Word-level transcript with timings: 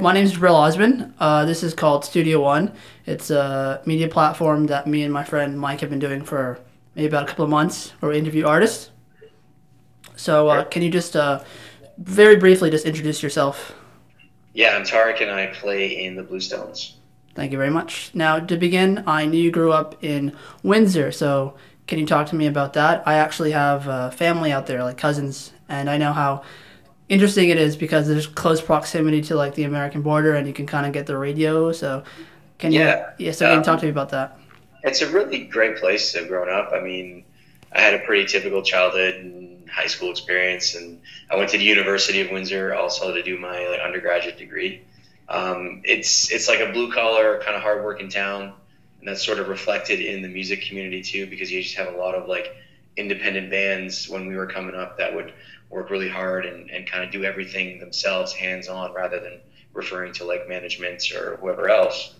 My 0.00 0.12
name 0.12 0.24
is 0.24 0.36
Brill 0.36 0.54
Osmond. 0.54 1.14
Uh, 1.18 1.46
this 1.46 1.62
is 1.62 1.72
called 1.72 2.04
Studio 2.04 2.40
One. 2.40 2.72
It's 3.06 3.30
a 3.30 3.80
media 3.86 4.08
platform 4.08 4.66
that 4.66 4.86
me 4.86 5.02
and 5.02 5.12
my 5.12 5.24
friend 5.24 5.58
Mike 5.58 5.80
have 5.80 5.88
been 5.88 5.98
doing 5.98 6.22
for 6.22 6.58
maybe 6.94 7.06
about 7.06 7.24
a 7.24 7.26
couple 7.26 7.44
of 7.44 7.50
months 7.50 7.90
where 8.00 8.12
we 8.12 8.18
interview 8.18 8.46
artists. 8.46 8.90
So, 10.14 10.48
uh, 10.48 10.64
can 10.64 10.82
you 10.82 10.90
just 10.90 11.16
uh, 11.16 11.42
very 11.98 12.36
briefly 12.36 12.70
just 12.70 12.84
introduce 12.84 13.22
yourself? 13.22 13.74
Yeah, 14.52 14.76
I'm 14.76 14.82
Tarek 14.82 15.22
and 15.22 15.30
I 15.30 15.46
play 15.46 16.04
in 16.04 16.14
the 16.14 16.22
Blue 16.22 16.40
Stones. 16.40 16.96
Thank 17.34 17.52
you 17.52 17.58
very 17.58 17.70
much. 17.70 18.10
Now, 18.12 18.38
to 18.38 18.56
begin, 18.56 19.02
I 19.06 19.24
knew 19.24 19.40
you 19.40 19.50
grew 19.50 19.72
up 19.72 20.02
in 20.04 20.36
Windsor, 20.62 21.10
so 21.10 21.54
can 21.86 21.98
you 21.98 22.06
talk 22.06 22.26
to 22.28 22.36
me 22.36 22.46
about 22.46 22.74
that? 22.74 23.06
I 23.06 23.14
actually 23.14 23.52
have 23.52 23.86
a 23.86 24.10
family 24.10 24.52
out 24.52 24.66
there, 24.66 24.82
like 24.82 24.98
cousins, 24.98 25.52
and 25.68 25.88
I 25.88 25.96
know 25.96 26.12
how 26.12 26.42
interesting 27.08 27.48
it 27.50 27.58
is 27.58 27.76
because 27.76 28.08
there's 28.08 28.26
close 28.26 28.60
proximity 28.60 29.22
to 29.22 29.36
like 29.36 29.54
the 29.54 29.64
American 29.64 30.02
border, 30.02 30.34
and 30.34 30.46
you 30.46 30.52
can 30.54 30.66
kind 30.66 30.86
of 30.86 30.92
get 30.92 31.06
the 31.06 31.16
radio. 31.16 31.72
So, 31.72 32.04
can 32.58 32.72
Yeah. 32.72 32.96
you? 33.18 33.26
Yeah. 33.26 33.32
So, 33.32 33.46
can 33.46 33.56
you 33.56 33.60
Um, 33.60 33.62
talk 33.62 33.80
to 33.80 33.86
me 33.86 33.90
about 33.90 34.10
that? 34.10 34.38
It's 34.82 35.02
a 35.02 35.10
really 35.10 35.44
great 35.44 35.76
place 35.76 36.12
to 36.12 36.18
have 36.20 36.28
grown 36.28 36.48
up. 36.48 36.72
I 36.72 36.80
mean, 36.80 37.24
I 37.72 37.80
had 37.80 37.94
a 37.94 37.98
pretty 38.00 38.26
typical 38.26 38.62
childhood 38.62 39.16
and 39.16 39.68
high 39.68 39.86
school 39.86 40.10
experience, 40.10 40.74
and 40.74 41.00
I 41.30 41.36
went 41.36 41.50
to 41.50 41.58
the 41.58 41.64
University 41.64 42.20
of 42.20 42.30
Windsor 42.30 42.74
also 42.74 43.12
to 43.12 43.22
do 43.22 43.38
my 43.38 43.66
like, 43.68 43.80
undergraduate 43.80 44.38
degree. 44.38 44.82
Um, 45.28 45.82
it's 45.84 46.30
it's 46.32 46.48
like 46.48 46.60
a 46.60 46.70
blue 46.72 46.92
collar 46.92 47.40
kind 47.44 47.56
of 47.56 47.62
hardworking 47.62 48.08
town, 48.08 48.52
and 49.00 49.08
that's 49.08 49.24
sort 49.24 49.38
of 49.40 49.48
reflected 49.48 50.00
in 50.00 50.22
the 50.22 50.28
music 50.28 50.62
community 50.62 51.02
too, 51.02 51.26
because 51.26 51.50
you 51.50 51.62
just 51.62 51.76
have 51.76 51.92
a 51.92 51.96
lot 51.96 52.14
of 52.14 52.28
like 52.28 52.54
independent 52.96 53.50
bands 53.50 54.08
when 54.08 54.26
we 54.26 54.36
were 54.36 54.46
coming 54.46 54.74
up 54.74 54.96
that 54.98 55.14
would 55.14 55.32
work 55.68 55.90
really 55.90 56.08
hard 56.08 56.46
and, 56.46 56.70
and 56.70 56.90
kind 56.90 57.04
of 57.04 57.10
do 57.10 57.24
everything 57.24 57.78
themselves 57.78 58.32
hands 58.32 58.68
on 58.68 58.92
rather 58.94 59.20
than 59.20 59.40
referring 59.72 60.12
to 60.14 60.24
like 60.24 60.48
management 60.48 61.02
or 61.12 61.36
whoever 61.36 61.68
else. 61.68 62.14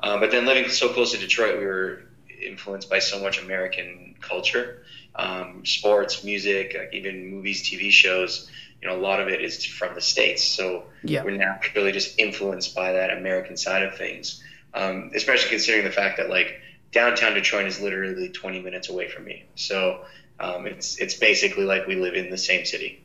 Um, 0.00 0.20
but 0.20 0.30
then 0.30 0.46
living 0.46 0.68
so 0.68 0.88
close 0.88 1.12
to 1.12 1.18
Detroit, 1.18 1.58
we 1.58 1.66
were 1.66 2.02
influenced 2.40 2.88
by 2.88 2.98
so 2.98 3.20
much 3.20 3.42
American 3.42 4.14
culture, 4.20 4.82
um, 5.16 5.64
sports, 5.64 6.22
music, 6.24 6.76
like 6.78 6.94
even 6.94 7.26
movies, 7.30 7.68
TV 7.68 7.90
shows. 7.90 8.50
You 8.80 8.88
know, 8.88 8.96
a 8.96 9.00
lot 9.00 9.20
of 9.20 9.28
it 9.28 9.42
is 9.42 9.64
from 9.64 9.94
the 9.94 10.00
states. 10.00 10.44
So 10.44 10.84
Yeah. 11.02 11.24
we're 11.24 11.36
naturally 11.36 11.90
just 11.90 12.18
influenced 12.18 12.74
by 12.74 12.92
that 12.92 13.10
American 13.10 13.56
side 13.56 13.82
of 13.82 13.96
things. 13.96 14.42
Um, 14.74 15.10
especially 15.14 15.48
considering 15.48 15.84
the 15.84 15.90
fact 15.90 16.18
that 16.18 16.28
like 16.28 16.60
downtown 16.92 17.34
Detroit 17.34 17.66
is 17.66 17.80
literally 17.80 18.28
20 18.28 18.60
minutes 18.60 18.88
away 18.88 19.08
from 19.08 19.24
me. 19.24 19.46
So 19.56 20.04
um, 20.40 20.66
it's 20.66 20.98
it's 20.98 21.14
basically 21.14 21.64
like 21.64 21.86
we 21.86 21.96
live 21.96 22.14
in 22.14 22.30
the 22.30 22.38
same 22.38 22.64
city. 22.64 23.00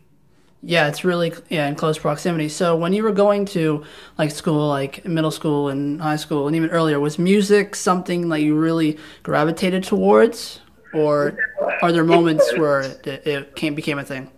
Yeah, 0.65 0.87
it's 0.87 1.03
really 1.03 1.33
yeah 1.49 1.67
in 1.67 1.75
close 1.75 1.97
proximity. 1.97 2.47
So, 2.47 2.75
when 2.75 2.93
you 2.93 3.03
were 3.03 3.11
going 3.11 3.45
to 3.47 3.83
like 4.17 4.31
school, 4.31 4.69
like 4.69 5.03
middle 5.05 5.31
school 5.31 5.67
and 5.69 6.01
high 6.01 6.15
school, 6.15 6.47
and 6.47 6.55
even 6.55 6.69
earlier, 6.69 6.99
was 7.01 7.19
music 7.19 7.75
something 7.75 8.29
that 8.29 8.39
you 8.39 8.55
really 8.57 8.97
gravitated 9.23 9.83
towards, 9.83 10.61
or 10.93 11.39
are 11.81 11.91
there 11.91 12.05
moments 12.05 12.55
where 12.55 12.97
it, 13.03 13.27
it 13.27 13.55
came 13.55 13.75
became 13.75 13.99
a 13.99 14.05
thing? 14.05 14.31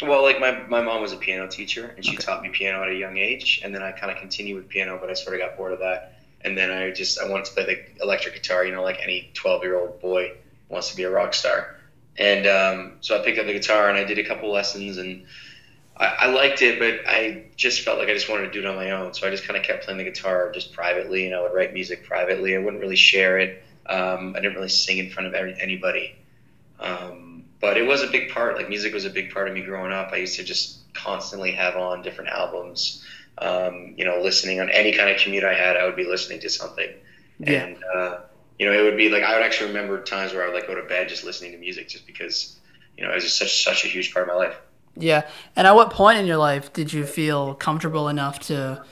Well, 0.00 0.22
like 0.22 0.40
my, 0.40 0.66
my 0.68 0.82
mom 0.82 1.00
was 1.02 1.12
a 1.12 1.16
piano 1.16 1.46
teacher 1.48 1.92
and 1.96 2.04
she 2.04 2.18
Okay. 2.18 2.18
taught 2.18 2.42
me 2.42 2.48
piano 2.48 2.82
at 2.82 2.88
a 2.88 2.94
young 2.94 3.18
age, 3.18 3.60
and 3.62 3.74
then 3.74 3.82
I 3.82 3.92
kind 3.92 4.10
of 4.10 4.18
continued 4.18 4.56
with 4.56 4.68
piano, 4.68 4.98
but 5.00 5.10
I 5.10 5.14
sort 5.14 5.34
of 5.40 5.40
got 5.46 5.56
bored 5.56 5.72
of 5.72 5.78
that, 5.80 6.14
and 6.40 6.58
then 6.58 6.70
I 6.70 6.90
just 6.90 7.20
I 7.20 7.28
wanted 7.28 7.44
to 7.46 7.52
play 7.52 7.64
the 7.66 8.02
electric 8.02 8.34
guitar, 8.34 8.64
you 8.64 8.72
know, 8.72 8.82
like 8.82 8.98
any 9.00 9.30
twelve 9.34 9.62
year 9.62 9.78
old 9.78 10.00
boy 10.00 10.32
wants 10.68 10.90
to 10.90 10.96
be 10.96 11.04
a 11.04 11.10
rock 11.10 11.34
star, 11.34 11.76
and 12.16 12.46
um, 12.46 12.92
so 13.00 13.18
I 13.18 13.24
picked 13.24 13.38
up 13.38 13.46
the 13.46 13.52
guitar 13.52 13.88
and 13.88 13.98
I 13.98 14.04
did 14.04 14.18
a 14.18 14.24
couple 14.24 14.50
lessons 14.50 14.98
and. 14.98 15.26
I, 15.94 16.06
I 16.20 16.26
liked 16.28 16.62
it, 16.62 16.78
but 16.78 17.06
I 17.06 17.44
just 17.54 17.82
felt 17.82 17.98
like 17.98 18.08
I 18.08 18.14
just 18.14 18.28
wanted 18.28 18.46
to 18.46 18.50
do 18.50 18.60
it 18.60 18.66
on 18.66 18.76
my 18.76 18.92
own. 18.92 19.12
So 19.12 19.26
I 19.26 19.30
just 19.30 19.44
kind 19.44 19.58
of 19.58 19.62
kept 19.62 19.84
playing 19.84 19.98
the 19.98 20.04
guitar 20.04 20.50
just 20.50 20.72
privately, 20.72 21.26
and 21.26 21.34
I 21.34 21.42
would 21.42 21.52
write 21.52 21.74
music 21.74 22.04
privately. 22.04 22.56
I 22.56 22.58
wouldn't 22.58 22.80
really 22.80 22.96
share 22.96 23.38
it. 23.38 23.62
Um, 23.86 24.34
I 24.34 24.40
didn't 24.40 24.54
really 24.54 24.70
sing 24.70 24.98
in 24.98 25.10
front 25.10 25.26
of 25.26 25.34
every, 25.34 25.54
anybody. 25.60 26.16
Um, 26.80 27.44
but 27.60 27.76
it 27.76 27.86
was 27.86 28.02
a 28.02 28.08
big 28.08 28.30
part. 28.30 28.56
Like 28.56 28.68
music 28.68 28.92
was 28.92 29.04
a 29.04 29.10
big 29.10 29.32
part 29.32 29.48
of 29.48 29.54
me 29.54 29.62
growing 29.62 29.92
up. 29.92 30.12
I 30.12 30.16
used 30.16 30.36
to 30.36 30.44
just 30.44 30.78
constantly 30.94 31.52
have 31.52 31.76
on 31.76 32.02
different 32.02 32.30
albums. 32.30 33.04
Um, 33.38 33.94
you 33.96 34.04
know, 34.04 34.20
listening 34.20 34.60
on 34.60 34.68
any 34.70 34.92
kind 34.92 35.10
of 35.10 35.18
commute 35.18 35.44
I 35.44 35.54
had, 35.54 35.76
I 35.76 35.84
would 35.84 35.96
be 35.96 36.04
listening 36.04 36.40
to 36.40 36.48
something. 36.48 36.90
Yeah. 37.38 37.64
And 37.64 37.76
uh, 37.94 38.20
you 38.62 38.70
know, 38.70 38.78
it 38.78 38.82
would 38.84 38.96
be 38.96 39.08
like 39.08 39.24
I 39.24 39.34
would 39.34 39.42
actually 39.44 39.66
remember 39.68 40.00
times 40.00 40.32
where 40.32 40.44
I 40.44 40.46
would 40.46 40.54
like 40.54 40.68
go 40.68 40.76
to 40.76 40.86
bed 40.86 41.08
just 41.08 41.24
listening 41.24 41.50
to 41.50 41.58
music, 41.58 41.88
just 41.88 42.06
because 42.06 42.60
you 42.96 43.02
know 43.02 43.10
it 43.10 43.16
was 43.16 43.24
just 43.24 43.36
such 43.36 43.64
such 43.64 43.84
a 43.84 43.88
huge 43.88 44.14
part 44.14 44.28
of 44.28 44.32
my 44.32 44.38
life. 44.38 44.56
Yeah. 44.96 45.22
And 45.56 45.66
at 45.66 45.74
what 45.74 45.90
point 45.90 46.18
in 46.18 46.26
your 46.26 46.36
life 46.36 46.72
did 46.72 46.92
you 46.92 47.04
feel 47.04 47.54
comfortable 47.54 48.08
enough 48.08 48.38
to 48.40 48.84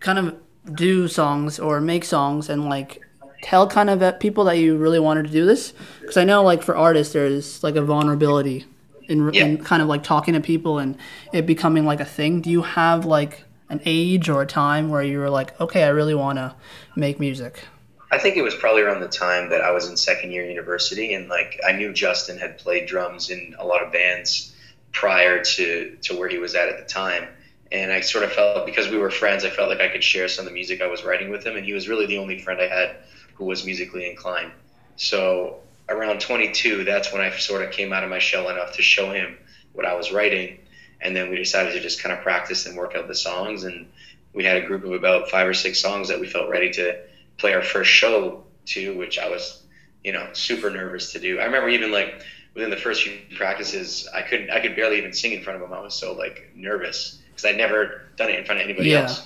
kind 0.00 0.18
of 0.18 0.36
do 0.74 1.08
songs 1.08 1.58
or 1.58 1.80
make 1.80 2.04
songs 2.04 2.50
and 2.50 2.68
like 2.68 3.00
tell 3.40 3.66
kind 3.66 3.88
of 3.88 4.20
people 4.20 4.44
that 4.44 4.58
you 4.58 4.76
really 4.76 4.98
wanted 4.98 5.24
to 5.24 5.30
do 5.32 5.46
this? 5.46 5.72
Because 6.02 6.18
I 6.18 6.24
know 6.24 6.42
like 6.42 6.62
for 6.62 6.76
artists 6.76 7.14
there's 7.14 7.62
like 7.62 7.76
a 7.76 7.82
vulnerability 7.82 8.66
in, 9.08 9.32
Yeah. 9.32 9.46
in 9.46 9.64
kind 9.64 9.80
of 9.80 9.88
like 9.88 10.02
talking 10.02 10.34
to 10.34 10.40
people 10.40 10.78
and 10.78 10.98
it 11.32 11.46
becoming 11.46 11.86
like 11.86 12.00
a 12.00 12.04
thing. 12.04 12.42
Do 12.42 12.50
you 12.50 12.60
have 12.62 13.06
like 13.06 13.44
an 13.70 13.80
age 13.86 14.28
or 14.28 14.42
a 14.42 14.46
time 14.46 14.90
where 14.90 15.02
you 15.02 15.18
were 15.18 15.30
like, 15.30 15.58
okay, 15.62 15.84
I 15.84 15.88
really 15.88 16.14
want 16.14 16.36
to 16.36 16.54
make 16.94 17.18
music? 17.18 17.64
I 18.10 18.18
think 18.18 18.36
it 18.36 18.42
was 18.42 18.54
probably 18.54 18.82
around 18.82 19.00
the 19.00 19.08
time 19.08 19.50
that 19.50 19.60
I 19.60 19.70
was 19.70 19.88
in 19.88 19.96
second 19.96 20.32
year 20.32 20.48
university, 20.48 21.12
and 21.12 21.28
like 21.28 21.60
I 21.66 21.72
knew 21.72 21.92
Justin 21.92 22.38
had 22.38 22.58
played 22.58 22.86
drums 22.86 23.28
in 23.28 23.54
a 23.58 23.66
lot 23.66 23.82
of 23.82 23.92
bands 23.92 24.54
prior 24.92 25.44
to 25.44 25.96
to 26.02 26.16
where 26.16 26.28
he 26.28 26.38
was 26.38 26.54
at 26.54 26.68
at 26.68 26.78
the 26.78 26.90
time, 26.90 27.28
and 27.70 27.92
I 27.92 28.00
sort 28.00 28.24
of 28.24 28.32
felt 28.32 28.64
because 28.64 28.88
we 28.88 28.96
were 28.96 29.10
friends, 29.10 29.44
I 29.44 29.50
felt 29.50 29.68
like 29.68 29.80
I 29.80 29.88
could 29.88 30.02
share 30.02 30.26
some 30.28 30.46
of 30.46 30.50
the 30.50 30.54
music 30.54 30.80
I 30.80 30.86
was 30.86 31.04
writing 31.04 31.28
with 31.28 31.44
him, 31.44 31.56
and 31.56 31.66
he 31.66 31.74
was 31.74 31.88
really 31.88 32.06
the 32.06 32.18
only 32.18 32.38
friend 32.38 32.60
I 32.60 32.68
had 32.68 32.96
who 33.34 33.44
was 33.44 33.64
musically 33.64 34.08
inclined. 34.08 34.52
So 34.96 35.60
around 35.88 36.20
22, 36.20 36.84
that's 36.84 37.12
when 37.12 37.20
I 37.20 37.30
sort 37.36 37.62
of 37.62 37.70
came 37.70 37.92
out 37.92 38.04
of 38.04 38.10
my 38.10 38.18
shell 38.18 38.48
enough 38.48 38.74
to 38.76 38.82
show 38.82 39.12
him 39.12 39.36
what 39.74 39.84
I 39.84 39.94
was 39.94 40.10
writing, 40.12 40.58
and 41.02 41.14
then 41.14 41.28
we 41.28 41.36
decided 41.36 41.74
to 41.74 41.80
just 41.80 42.02
kind 42.02 42.16
of 42.16 42.22
practice 42.22 42.64
and 42.64 42.74
work 42.74 42.96
out 42.96 43.06
the 43.06 43.14
songs, 43.14 43.64
and 43.64 43.86
we 44.32 44.44
had 44.44 44.56
a 44.56 44.66
group 44.66 44.84
of 44.84 44.92
about 44.92 45.30
five 45.30 45.46
or 45.46 45.54
six 45.54 45.78
songs 45.78 46.08
that 46.08 46.20
we 46.20 46.26
felt 46.26 46.48
ready 46.48 46.70
to 46.72 46.98
play 47.38 47.54
our 47.54 47.62
first 47.62 47.90
show 47.90 48.44
too, 48.66 48.96
which 48.96 49.18
I 49.18 49.28
was, 49.28 49.62
you 50.04 50.12
know, 50.12 50.28
super 50.32 50.70
nervous 50.70 51.12
to 51.12 51.18
do. 51.20 51.38
I 51.40 51.44
remember 51.44 51.68
even 51.70 51.90
like 51.90 52.22
within 52.54 52.70
the 52.70 52.76
first 52.76 53.02
few 53.02 53.18
practices, 53.36 54.08
I 54.12 54.22
couldn't, 54.22 54.50
I 54.50 54.60
could 54.60 54.76
barely 54.76 54.98
even 54.98 55.12
sing 55.12 55.32
in 55.32 55.42
front 55.42 55.62
of 55.62 55.68
them. 55.68 55.76
I 55.76 55.80
was 55.82 55.94
so 55.94 56.12
like 56.14 56.50
nervous 56.54 57.20
because 57.30 57.44
I'd 57.44 57.56
never 57.56 58.02
done 58.16 58.30
it 58.30 58.38
in 58.38 58.44
front 58.44 58.60
of 58.60 58.64
anybody 58.64 58.90
Yeah. 58.90 59.02
else. 59.02 59.22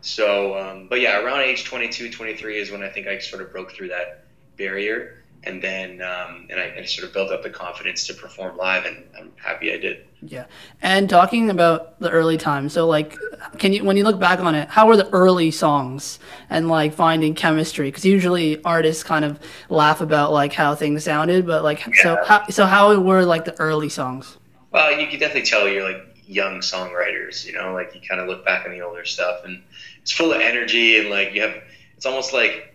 So, 0.00 0.56
um, 0.58 0.86
but 0.88 1.00
yeah, 1.00 1.18
around 1.20 1.40
age 1.40 1.64
22, 1.64 2.10
23 2.12 2.58
is 2.58 2.70
when 2.70 2.82
I 2.82 2.88
think 2.88 3.06
I 3.06 3.18
sort 3.18 3.42
of 3.42 3.50
broke 3.52 3.72
through 3.72 3.88
that 3.88 4.26
barrier. 4.56 5.24
And 5.48 5.62
then, 5.62 6.02
um, 6.02 6.46
and 6.50 6.60
I, 6.60 6.74
I 6.78 6.84
sort 6.84 7.08
of 7.08 7.14
built 7.14 7.30
up 7.32 7.42
the 7.42 7.48
confidence 7.48 8.06
to 8.08 8.14
perform 8.14 8.58
live, 8.58 8.84
and 8.84 9.02
I'm 9.18 9.32
happy 9.36 9.72
I 9.72 9.78
did. 9.78 10.06
Yeah. 10.20 10.44
And 10.82 11.08
talking 11.08 11.48
about 11.48 11.98
the 12.00 12.10
early 12.10 12.36
times, 12.36 12.74
so 12.74 12.86
like, 12.86 13.16
can 13.56 13.72
you, 13.72 13.82
when 13.82 13.96
you 13.96 14.04
look 14.04 14.20
back 14.20 14.40
on 14.40 14.54
it, 14.54 14.68
how 14.68 14.86
were 14.86 14.96
the 14.98 15.08
early 15.08 15.50
songs 15.50 16.18
and 16.50 16.68
like 16.68 16.92
finding 16.92 17.34
chemistry? 17.34 17.88
Because 17.88 18.04
usually 18.04 18.62
artists 18.62 19.02
kind 19.02 19.24
of 19.24 19.40
laugh 19.70 20.02
about 20.02 20.32
like 20.32 20.52
how 20.52 20.74
things 20.74 21.04
sounded, 21.04 21.46
but 21.46 21.64
like, 21.64 21.94
so 21.94 22.22
how, 22.26 22.46
so 22.48 22.66
how 22.66 23.00
were 23.00 23.24
like 23.24 23.46
the 23.46 23.58
early 23.58 23.88
songs? 23.88 24.36
Well, 24.70 25.00
you 25.00 25.06
could 25.06 25.18
definitely 25.18 25.48
tell 25.48 25.66
you're 25.66 25.90
like 25.90 26.14
young 26.26 26.60
songwriters, 26.60 27.46
you 27.46 27.54
know, 27.54 27.72
like 27.72 27.94
you 27.94 28.02
kind 28.06 28.20
of 28.20 28.28
look 28.28 28.44
back 28.44 28.66
on 28.66 28.72
the 28.72 28.82
older 28.82 29.06
stuff 29.06 29.46
and 29.46 29.62
it's 30.02 30.12
full 30.12 30.30
of 30.30 30.42
energy 30.42 30.98
and 30.98 31.08
like 31.08 31.32
you 31.32 31.40
have, 31.40 31.54
it's 31.96 32.04
almost 32.04 32.34
like 32.34 32.74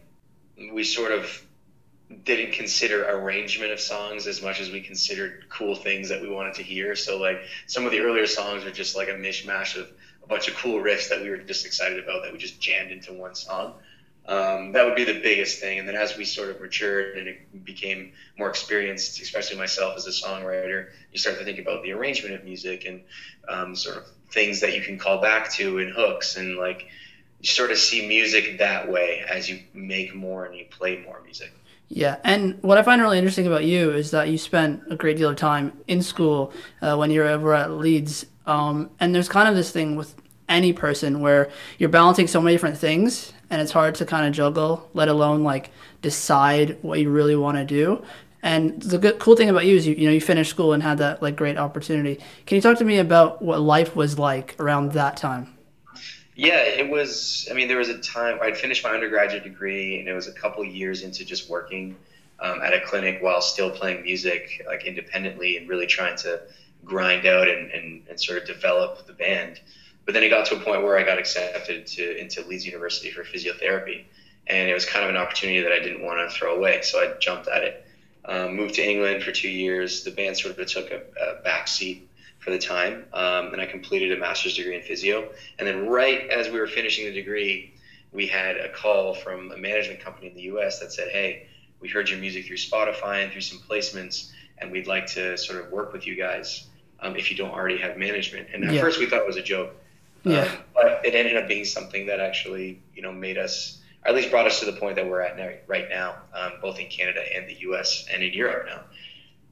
we 0.74 0.84
sort 0.84 1.12
of 1.12 1.46
didn't 2.24 2.54
consider 2.54 3.06
arrangement 3.06 3.72
of 3.72 3.80
songs 3.80 4.28
as 4.28 4.42
much 4.42 4.60
as 4.60 4.72
we 4.72 4.82
considered 4.82 5.46
cool 5.50 5.76
things 5.76 6.10
that 6.10 6.22
we 6.22 6.30
wanted 6.30 6.54
to 6.56 6.64
hear. 6.64 6.96
So 6.96 7.20
like 7.20 7.42
some 7.68 7.86
of 7.86 7.92
the 7.92 8.00
earlier 8.00 8.28
songs 8.28 8.66
are 8.66 8.72
just 8.72 8.96
like 8.96 9.10
a 9.10 9.14
mishmash 9.14 9.76
of 9.76 9.90
a 10.24 10.28
bunch 10.28 10.48
of 10.48 10.56
cool 10.56 10.82
riffs 10.82 11.10
that 11.10 11.22
we 11.22 11.30
were 11.30 11.38
just 11.38 11.66
excited 11.66 12.02
about 12.02 12.24
that 12.24 12.32
we 12.32 12.38
just 12.38 12.60
jammed 12.60 12.92
into 12.92 13.14
one 13.14 13.36
song. 13.36 13.74
Um, 14.26 14.72
that 14.72 14.86
would 14.86 14.96
be 14.96 15.04
the 15.04 15.20
biggest 15.20 15.60
thing. 15.60 15.80
And 15.80 15.88
then 15.88 15.96
as 15.96 16.16
we 16.16 16.24
sort 16.24 16.50
of 16.50 16.62
matured 16.62 17.18
and 17.18 17.28
it 17.28 17.66
became 17.66 18.14
more 18.38 18.50
experienced, 18.50 19.22
especially 19.22 19.58
myself 19.58 19.98
as 19.98 20.08
a 20.08 20.12
songwriter, 20.12 20.92
you 21.12 21.20
start 21.20 21.40
to 21.40 21.44
think 21.44 21.60
about 21.60 21.84
the 21.84 21.92
arrangement 21.92 22.36
of 22.36 22.44
music 22.46 22.86
and 22.86 23.02
um, 23.50 23.76
sort 23.76 23.98
of 23.98 24.06
things 24.32 24.62
that 24.62 24.74
you 24.76 24.82
can 24.82 24.98
call 24.98 25.20
back 25.20 25.52
to 25.54 25.80
and 25.80 25.92
hooks 25.92 26.38
and 26.38 26.58
like 26.58 26.88
you 27.42 27.48
sort 27.48 27.72
of 27.72 27.78
see 27.78 28.08
music 28.08 28.60
that 28.60 28.90
way 28.90 29.24
as 29.28 29.50
you 29.50 29.60
make 29.74 30.16
more 30.16 30.46
and 30.46 30.56
you 30.56 30.66
play 30.70 30.96
more 30.96 31.22
music. 31.26 31.52
Yeah, 31.96 32.18
and 32.24 32.58
what 32.64 32.80
I 32.80 32.82
find 32.82 33.00
really 33.04 33.20
interesting 33.20 33.46
about 33.46 33.66
you 33.66 33.92
is 33.92 34.10
that 34.10 34.28
you 34.28 34.40
spent 34.40 34.82
a 34.90 34.96
great 34.96 35.16
deal 35.16 35.30
of 35.30 35.36
time 35.36 35.74
in 35.88 36.02
school 36.02 36.52
uh, 36.82 36.96
when 36.96 37.12
you 37.12 37.20
were 37.20 37.28
over 37.28 37.54
at 37.54 37.70
Leeds, 37.70 38.26
um, 38.48 38.90
and 39.00 39.14
there's 39.14 39.30
kind 39.30 39.48
of 39.48 39.54
this 39.54 39.70
thing 39.70 39.96
with 39.96 40.16
any 40.50 40.74
person 40.74 41.20
where 41.22 41.52
you're 41.78 41.90
balancing 41.90 42.26
so 42.26 42.42
many 42.42 42.56
different 42.56 42.80
things, 42.80 43.32
and 43.52 43.62
it's 43.62 43.72
hard 43.72 43.94
to 43.94 44.08
kind 44.08 44.26
of 44.26 44.34
juggle, 44.34 44.90
let 44.96 45.08
alone 45.08 45.44
like 45.44 45.70
decide 46.02 46.80
what 46.82 47.00
you 47.00 47.12
really 47.12 47.36
want 47.36 47.58
to 47.58 47.64
do. 47.64 48.04
And 48.42 48.82
the 48.82 48.98
good, 48.98 49.20
cool 49.20 49.36
thing 49.36 49.50
about 49.50 49.68
you 49.68 49.76
is 49.76 49.86
you, 49.86 49.94
you 49.94 50.08
know 50.08 50.14
you 50.14 50.20
finished 50.20 50.50
school 50.50 50.74
and 50.74 50.82
had 50.82 50.98
that 50.98 51.22
like 51.22 51.36
great 51.36 51.60
opportunity. 51.60 52.20
Can 52.48 52.56
you 52.56 52.62
talk 52.64 52.80
to 52.80 52.86
me 52.86 52.98
about 52.98 53.44
what 53.44 53.62
life 53.62 53.96
was 53.96 54.18
like 54.18 54.56
around 54.60 54.94
that 54.94 55.16
time? 55.16 55.56
Yeah, 56.36 56.62
it 56.62 56.90
was. 56.90 57.48
I 57.50 57.54
mean, 57.54 57.68
there 57.68 57.78
was 57.78 57.90
a 57.90 57.98
time 58.00 58.40
I'd 58.42 58.58
finished 58.58 58.84
my 58.84 58.90
undergraduate 58.92 59.44
degree, 59.44 60.00
and 60.00 60.08
it 60.08 60.14
was 60.14 60.28
a 60.28 60.32
couple 60.32 60.64
years 60.66 61.04
into 61.04 61.24
just 61.24 61.48
working 61.48 61.96
um, 62.40 62.62
at 62.62 62.74
a 62.74 62.82
clinic 62.82 63.22
while 63.22 63.42
still 63.42 63.70
playing 63.70 64.02
music, 64.04 64.64
like 64.66 64.86
independently, 64.86 65.58
and 65.58 65.70
really 65.70 65.86
trying 65.86 66.18
to 66.18 66.42
grind 66.84 67.26
out 67.26 67.48
and, 67.48 67.72
and, 67.72 68.08
and 68.10 68.20
sort 68.20 68.42
of 68.42 68.48
develop 68.48 69.06
the 69.06 69.14
band. 69.14 69.60
But 70.06 70.14
then 70.14 70.24
it 70.24 70.30
got 70.30 70.48
to 70.48 70.56
a 70.56 70.60
point 70.60 70.84
where 70.84 70.98
I 70.98 71.04
got 71.04 71.20
accepted 71.20 71.86
to 71.88 72.18
into 72.18 72.42
Leeds 72.42 72.66
University 72.66 73.12
for 73.12 73.24
physiotherapy, 73.24 74.04
and 74.48 74.70
it 74.70 74.74
was 74.74 74.86
kind 74.86 75.06
of 75.06 75.12
an 75.12 75.18
opportunity 75.18 75.62
that 75.62 75.72
I 75.72 75.80
didn't 75.80 76.04
want 76.04 76.30
to 76.30 76.36
throw 76.36 76.56
away, 76.56 76.82
so 76.82 77.00
I 77.00 77.14
jumped 77.20 77.48
at 77.48 77.64
it. 77.64 77.86
Um, 78.26 78.56
moved 78.56 78.76
to 78.76 78.90
England 78.90 79.22
for 79.22 79.32
two 79.32 79.50
years. 79.50 80.04
The 80.04 80.12
band 80.12 80.38
sort 80.38 80.58
of 80.58 80.68
took 80.68 80.90
a, 80.92 81.02
a 81.22 81.42
back 81.44 81.68
seat 81.68 82.10
for 82.44 82.52
the 82.52 82.60
time, 82.60 83.06
um, 83.14 83.54
and 83.54 83.62
I 83.62 83.66
completed 83.66 84.12
a 84.12 84.20
master's 84.20 84.56
degree 84.56 84.76
in 84.76 84.82
physio. 84.82 85.30
And 85.58 85.68
then 85.68 85.88
right 85.88 86.30
as 86.30 86.50
we 86.50 86.60
were 86.60 86.68
finishing 86.68 87.06
the 87.06 87.14
degree, 87.14 87.74
we 88.12 88.28
had 88.28 88.58
a 88.58 88.70
call 88.70 89.14
from 89.14 89.52
a 89.52 89.58
management 89.58 90.02
company 90.02 90.28
in 90.28 90.36
the 90.36 90.44
U.S. 90.44 90.80
that 90.80 90.92
said, 90.92 91.10
"Hey, 91.10 91.48
we 91.80 91.88
heard 91.88 92.10
your 92.10 92.20
music 92.20 92.46
through 92.46 92.58
Spotify 92.58 93.24
and 93.24 93.32
through 93.32 93.42
some 93.42 93.60
placements, 93.60 94.32
and 94.58 94.72
we'd 94.72 94.88
like 94.88 95.08
to 95.08 95.38
sort 95.38 95.64
of 95.64 95.72
work 95.72 95.94
with 95.94 96.06
you 96.06 96.16
guys 96.16 96.68
um, 97.00 97.16
if 97.16 97.32
you 97.32 97.38
don't 97.38 97.52
already 97.52 97.78
have 97.78 97.98
management." 97.98 98.50
And 98.54 98.64
at 98.66 98.74
yeah. 98.74 98.82
first, 98.82 99.00
we 99.00 99.06
thought 99.06 99.22
it 99.22 99.28
was 99.28 99.38
a 99.38 99.44
joke, 99.44 99.76
yeah. 100.24 100.42
Um, 100.42 100.50
but 100.74 101.06
it 101.06 101.16
ended 101.16 101.38
up 101.38 101.48
being 101.48 101.66
something 101.66 102.06
that 102.08 102.20
actually, 102.20 102.82
you 102.96 103.02
know, 103.02 103.12
made 103.12 103.38
us, 103.38 103.80
or 104.04 104.10
at 104.10 104.16
least 104.16 104.32
brought 104.32 104.48
us 104.48 104.60
to 104.60 104.66
the 104.66 104.74
point 104.74 104.96
that 104.96 105.08
we're 105.08 105.22
at 105.22 105.38
now, 105.38 105.50
right 105.68 105.90
now, 105.90 106.16
um, 106.34 106.54
both 106.62 106.80
in 106.80 106.88
Canada 106.88 107.22
and 107.36 107.48
the 107.48 107.56
U.S. 107.62 108.06
and 108.12 108.24
in 108.24 108.34
Europe 108.34 108.66
now. 108.68 108.82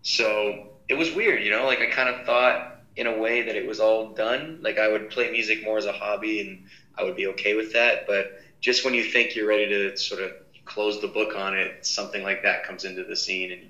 So 0.04 0.68
it 0.88 0.98
was 0.98 1.14
weird, 1.14 1.44
you 1.44 1.52
know, 1.52 1.66
like 1.66 1.80
I 1.80 1.88
kind 1.88 2.10
of 2.10 2.26
thought 2.26 2.71
in 2.96 3.08
a 3.08 3.18
way 3.18 3.42
that 3.42 3.56
it 3.56 3.68
was 3.68 3.80
all 3.80 4.10
done. 4.14 4.60
Like 4.62 4.78
I 4.78 4.88
would 4.88 5.10
play 5.10 5.32
music 5.32 5.64
more 5.64 5.78
as 5.78 5.86
a 5.86 5.94
hobby 5.94 6.42
and 6.42 6.64
I 6.98 7.04
would 7.04 7.16
be 7.16 7.28
okay 7.28 7.56
with 7.56 7.74
that. 7.74 8.06
But 8.08 8.42
just 8.60 8.84
when 8.86 8.94
you 8.94 9.04
think 9.04 9.36
you're 9.36 9.48
ready 9.48 9.68
to 9.68 9.98
sort 9.98 10.22
of 10.22 10.32
close 10.66 11.02
the 11.02 11.08
book 11.08 11.36
on 11.36 11.58
it, 11.58 11.86
something 11.86 12.24
like 12.24 12.44
that 12.44 12.64
comes 12.64 12.86
into 12.86 13.04
the 13.04 13.16
scene 13.16 13.52
and 13.52 13.62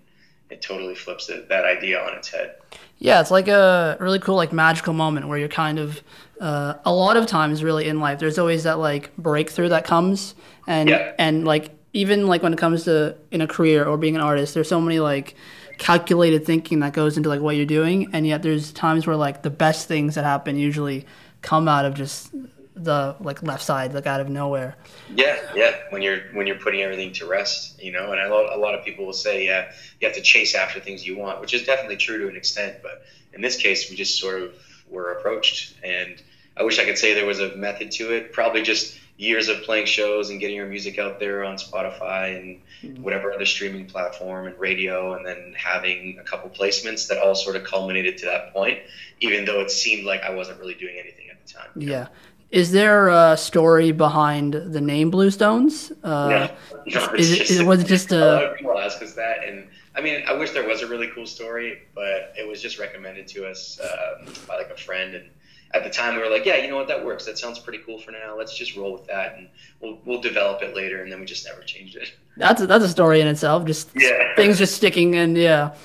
it 0.49 0.61
totally 0.61 0.95
flips 0.95 1.29
it, 1.29 1.47
that 1.49 1.65
idea 1.65 2.01
on 2.01 2.13
its 2.13 2.29
head. 2.29 2.55
Yeah, 2.97 3.21
it's 3.21 3.31
like 3.31 3.47
a 3.47 3.97
really 3.99 4.19
cool, 4.19 4.35
like 4.35 4.51
magical 4.51 4.93
moment 4.93 5.27
where 5.27 5.37
you're 5.37 5.47
kind 5.47 5.79
of, 5.79 6.03
uh, 6.39 6.75
a 6.83 6.93
lot 6.93 7.15
of 7.17 7.25
times 7.25 7.63
really 7.63 7.87
in 7.87 7.99
life, 7.99 8.19
there's 8.19 8.37
always 8.37 8.63
that 8.63 8.79
like 8.79 9.15
breakthrough 9.17 9.69
that 9.69 9.85
comes. 9.85 10.35
And, 10.67 10.89
yeah. 10.89 11.13
and 11.17 11.45
like, 11.45 11.71
even 11.93 12.27
like 12.27 12.43
when 12.43 12.53
it 12.53 12.59
comes 12.59 12.83
to 12.83 13.15
in 13.31 13.41
a 13.41 13.47
career 13.47 13.85
or 13.85 13.97
being 13.97 14.15
an 14.15 14.21
artist, 14.21 14.53
there's 14.53 14.69
so 14.69 14.81
many 14.81 14.99
like, 14.99 15.35
calculated 15.81 16.45
thinking 16.45 16.81
that 16.81 16.93
goes 16.93 17.17
into 17.17 17.27
like 17.27 17.41
what 17.41 17.55
you're 17.55 17.65
doing 17.65 18.07
and 18.13 18.27
yet 18.27 18.43
there's 18.43 18.71
times 18.71 19.07
where 19.07 19.15
like 19.15 19.41
the 19.41 19.49
best 19.49 19.87
things 19.87 20.13
that 20.13 20.23
happen 20.23 20.55
usually 20.55 21.07
come 21.41 21.67
out 21.67 21.85
of 21.85 21.95
just 21.95 22.29
the 22.75 23.15
like 23.19 23.41
left 23.41 23.63
side 23.63 23.91
like 23.95 24.05
out 24.05 24.21
of 24.21 24.29
nowhere. 24.29 24.75
Yeah 25.15 25.39
yeah 25.55 25.75
when 25.89 26.03
you're 26.03 26.19
when 26.33 26.45
you're 26.45 26.59
putting 26.59 26.81
everything 26.81 27.13
to 27.13 27.25
rest 27.25 27.81
you 27.81 27.91
know 27.91 28.11
and 28.11 28.21
a 28.21 28.29
lot, 28.29 28.55
a 28.55 28.59
lot 28.59 28.75
of 28.75 28.85
people 28.85 29.07
will 29.07 29.11
say 29.11 29.43
yeah 29.43 29.71
you 29.99 30.07
have 30.07 30.15
to 30.15 30.21
chase 30.21 30.53
after 30.53 30.79
things 30.79 31.03
you 31.03 31.17
want 31.17 31.41
which 31.41 31.55
is 31.55 31.63
definitely 31.63 31.97
true 31.97 32.19
to 32.19 32.27
an 32.27 32.35
extent 32.35 32.77
but 32.83 33.03
in 33.33 33.41
this 33.41 33.57
case 33.57 33.89
we 33.89 33.95
just 33.95 34.19
sort 34.19 34.39
of 34.39 34.53
were 34.87 35.13
approached 35.13 35.73
and 35.83 36.21
i 36.61 36.63
wish 36.63 36.79
i 36.79 36.85
could 36.85 36.97
say 36.97 37.13
there 37.13 37.25
was 37.25 37.39
a 37.39 37.55
method 37.57 37.91
to 37.91 38.13
it 38.13 38.31
probably 38.31 38.61
just 38.61 38.97
years 39.21 39.49
of 39.49 39.61
playing 39.61 39.85
shows 39.85 40.31
and 40.31 40.39
getting 40.39 40.55
your 40.55 40.65
music 40.65 40.97
out 40.97 41.19
there 41.19 41.45
on 41.45 41.55
Spotify 41.55 42.39
and 42.39 42.59
mm-hmm. 42.81 43.03
whatever 43.03 43.31
other 43.31 43.45
streaming 43.45 43.85
platform 43.85 44.47
and 44.47 44.59
radio, 44.59 45.13
and 45.13 45.23
then 45.23 45.53
having 45.55 46.17
a 46.19 46.23
couple 46.23 46.49
placements 46.49 47.07
that 47.07 47.19
all 47.19 47.35
sort 47.35 47.55
of 47.55 47.63
culminated 47.63 48.17
to 48.17 48.25
that 48.25 48.51
point, 48.51 48.79
even 49.19 49.45
though 49.45 49.61
it 49.61 49.69
seemed 49.69 50.05
like 50.05 50.23
I 50.23 50.31
wasn't 50.31 50.59
really 50.59 50.73
doing 50.73 50.97
anything 50.99 51.29
at 51.29 51.45
the 51.45 51.53
time. 51.53 51.69
Yeah. 51.75 51.89
Know? 51.89 52.07
Is 52.49 52.71
there 52.71 53.09
a 53.09 53.37
story 53.37 53.91
behind 53.91 54.53
the 54.53 54.81
name 54.81 55.11
Blue 55.11 55.29
Stones? 55.29 55.91
Uh, 56.03 56.27
no, 56.27 56.49
no 56.87 57.13
is, 57.13 57.37
just, 57.37 57.51
it, 57.51 57.65
was 57.65 57.81
it 57.81 57.87
just 57.87 58.11
a? 58.11 58.15
A 58.17 58.33
lot 58.33 58.43
of 58.43 58.57
people 58.57 58.77
ask 58.77 59.01
us 59.03 59.13
that, 59.13 59.47
and 59.47 59.67
I 59.95 60.01
mean, 60.01 60.23
I 60.27 60.33
wish 60.33 60.51
there 60.51 60.67
was 60.67 60.81
a 60.81 60.87
really 60.87 61.09
cool 61.15 61.27
story, 61.27 61.83
but 61.93 62.33
it 62.37 62.45
was 62.45 62.61
just 62.61 62.79
recommended 62.79 63.27
to 63.29 63.47
us 63.47 63.79
uh, 63.79 64.25
by 64.47 64.57
like 64.57 64.69
a 64.69 64.75
friend, 64.75 65.15
and 65.15 65.29
at 65.73 65.83
the 65.83 65.89
time 65.89 66.15
we 66.15 66.21
were 66.21 66.29
like, 66.29 66.45
yeah, 66.45 66.57
you 66.57 66.69
know 66.69 66.77
what, 66.77 66.87
that 66.87 67.03
works. 67.03 67.25
That 67.25 67.37
sounds 67.37 67.59
pretty 67.59 67.79
cool 67.85 67.99
for 67.99 68.11
now. 68.11 68.37
Let's 68.37 68.55
just 68.55 68.75
roll 68.75 68.93
with 68.93 69.05
that, 69.07 69.37
and 69.37 69.49
we'll 69.79 69.99
we'll 70.05 70.21
develop 70.21 70.61
it 70.61 70.75
later. 70.75 71.03
And 71.03 71.11
then 71.11 71.19
we 71.19 71.25
just 71.25 71.45
never 71.45 71.61
changed 71.61 71.95
it. 71.95 72.13
That's 72.37 72.61
a, 72.61 72.65
that's 72.65 72.85
a 72.85 72.89
story 72.89 73.19
in 73.19 73.27
itself. 73.27 73.65
Just 73.65 73.89
yeah. 73.93 74.33
things 74.37 74.57
just 74.57 74.75
sticking, 74.75 75.15
and 75.15 75.35
yeah, 75.35 75.75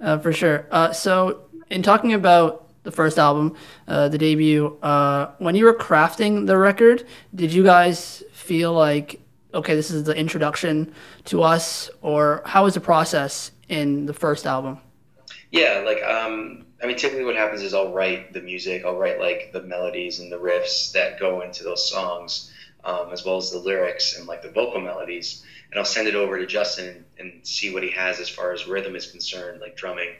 uh, 0.00 0.16
for 0.18 0.32
sure. 0.32 0.64
Uh, 0.70 0.92
so 0.92 1.46
in 1.70 1.82
talking 1.82 2.12
about 2.12 2.68
the 2.84 2.92
first 2.92 3.18
album, 3.18 3.56
uh, 3.88 4.08
the 4.08 4.16
debut, 4.16 4.78
uh, 4.80 5.32
when 5.38 5.56
you 5.56 5.64
were 5.64 5.74
crafting 5.74 6.46
the 6.46 6.56
record, 6.56 7.04
did 7.34 7.52
you 7.52 7.64
guys 7.64 8.22
feel 8.32 8.72
like 8.72 9.20
okay, 9.54 9.74
this 9.74 9.90
is 9.90 10.04
the 10.04 10.14
introduction 10.14 10.94
to 11.24 11.42
us, 11.42 11.90
or 12.00 12.42
how 12.46 12.64
was 12.64 12.74
the 12.74 12.80
process 12.80 13.50
in 13.68 14.06
the 14.06 14.14
first 14.14 14.46
album? 14.46 14.78
Yeah, 15.50 15.82
like 15.84 16.02
um, 16.02 16.64
I 16.82 16.86
mean, 16.86 16.96
typically 16.96 17.24
what 17.24 17.36
happens 17.36 17.62
is 17.62 17.74
I'll 17.74 17.92
write 17.92 18.32
the 18.32 18.40
music, 18.40 18.84
I'll 18.84 18.96
write 18.96 19.20
like 19.20 19.52
the 19.52 19.62
melodies 19.62 20.18
and 20.18 20.32
the 20.32 20.38
riffs 20.38 20.92
that 20.92 21.20
go 21.20 21.42
into 21.42 21.62
those 21.62 21.88
songs, 21.88 22.50
um, 22.82 23.12
as 23.12 23.24
well 23.24 23.36
as 23.36 23.50
the 23.50 23.58
lyrics 23.58 24.16
and 24.18 24.26
like 24.26 24.42
the 24.42 24.50
vocal 24.50 24.80
melodies, 24.80 25.44
and 25.70 25.78
I'll 25.78 25.84
send 25.84 26.08
it 26.08 26.16
over 26.16 26.38
to 26.38 26.46
Justin 26.46 26.88
and, 26.88 27.04
and 27.34 27.46
see 27.46 27.72
what 27.72 27.84
he 27.84 27.90
has 27.92 28.18
as 28.18 28.28
far 28.28 28.52
as 28.52 28.66
rhythm 28.66 28.96
is 28.96 29.06
concerned, 29.06 29.60
like 29.60 29.76
drumming. 29.76 30.10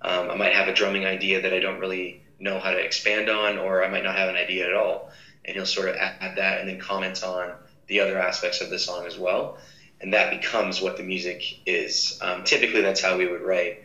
Um, 0.00 0.30
I 0.30 0.36
might 0.36 0.54
have 0.54 0.68
a 0.68 0.72
drumming 0.72 1.04
idea 1.04 1.42
that 1.42 1.52
I 1.52 1.60
don't 1.60 1.80
really 1.80 2.22
know 2.38 2.58
how 2.58 2.70
to 2.70 2.78
expand 2.78 3.28
on, 3.28 3.58
or 3.58 3.84
I 3.84 3.88
might 3.88 4.02
not 4.02 4.16
have 4.16 4.30
an 4.30 4.36
idea 4.36 4.66
at 4.66 4.74
all, 4.74 5.10
and 5.44 5.54
he'll 5.54 5.66
sort 5.66 5.90
of 5.90 5.96
add 5.96 6.36
that 6.36 6.60
and 6.60 6.68
then 6.68 6.78
comment 6.80 7.22
on 7.22 7.52
the 7.88 8.00
other 8.00 8.18
aspects 8.18 8.60
of 8.62 8.70
the 8.70 8.78
song 8.78 9.06
as 9.06 9.18
well, 9.18 9.58
and 10.00 10.14
that 10.14 10.30
becomes 10.30 10.80
what 10.80 10.96
the 10.96 11.02
music 11.02 11.60
is. 11.66 12.18
Um, 12.22 12.44
typically, 12.44 12.80
that's 12.80 13.00
how 13.00 13.18
we 13.18 13.26
would 13.26 13.42
write. 13.42 13.82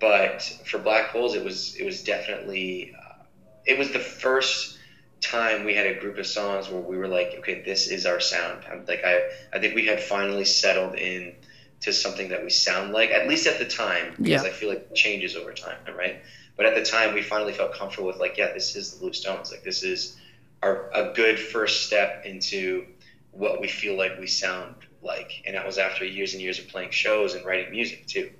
But 0.00 0.42
for 0.64 0.78
Black 0.78 1.10
Holes, 1.10 1.34
it 1.34 1.44
was 1.44 1.76
it 1.76 1.84
was 1.84 2.02
definitely 2.02 2.94
uh, 2.98 3.22
it 3.66 3.78
was 3.78 3.92
the 3.92 3.98
first 3.98 4.78
time 5.20 5.64
we 5.64 5.74
had 5.74 5.86
a 5.86 6.00
group 6.00 6.16
of 6.16 6.26
songs 6.26 6.70
where 6.70 6.80
we 6.80 6.96
were 6.96 7.06
like, 7.06 7.34
okay, 7.38 7.62
this 7.64 7.88
is 7.88 8.06
our 8.06 8.18
sound. 8.18 8.64
I'm, 8.70 8.84
like 8.86 9.04
I 9.04 9.20
I 9.52 9.58
think 9.58 9.74
we 9.74 9.86
had 9.86 10.00
finally 10.00 10.46
settled 10.46 10.94
in 10.94 11.34
to 11.80 11.92
something 11.92 12.28
that 12.28 12.42
we 12.42 12.50
sound 12.50 12.92
like, 12.92 13.10
at 13.10 13.26
least 13.26 13.46
at 13.46 13.58
the 13.58 13.64
time, 13.64 14.14
because 14.18 14.42
yeah. 14.42 14.42
I 14.42 14.50
feel 14.50 14.68
like 14.68 14.78
it 14.90 14.94
changes 14.94 15.34
over 15.34 15.52
time, 15.52 15.78
right? 15.94 16.20
But 16.56 16.66
at 16.66 16.74
the 16.74 16.84
time, 16.84 17.14
we 17.14 17.22
finally 17.22 17.54
felt 17.54 17.72
comfortable 17.72 18.06
with 18.08 18.18
like, 18.18 18.36
yeah, 18.36 18.52
this 18.52 18.76
is 18.76 18.92
the 18.92 18.98
Blue 18.98 19.12
Stones. 19.12 19.50
Like 19.50 19.64
this 19.64 19.82
is 19.82 20.16
our 20.62 20.90
a 20.94 21.12
good 21.14 21.38
first 21.38 21.86
step 21.86 22.24
into 22.24 22.86
what 23.32 23.60
we 23.60 23.68
feel 23.68 23.96
like 23.96 24.18
we 24.18 24.26
sound 24.26 24.74
like, 25.02 25.42
and 25.46 25.54
that 25.56 25.66
was 25.66 25.78
after 25.78 26.04
years 26.04 26.32
and 26.32 26.42
years 26.42 26.58
of 26.58 26.68
playing 26.68 26.90
shows 26.90 27.34
and 27.34 27.44
writing 27.44 27.70
music 27.70 28.06
too. 28.06 28.30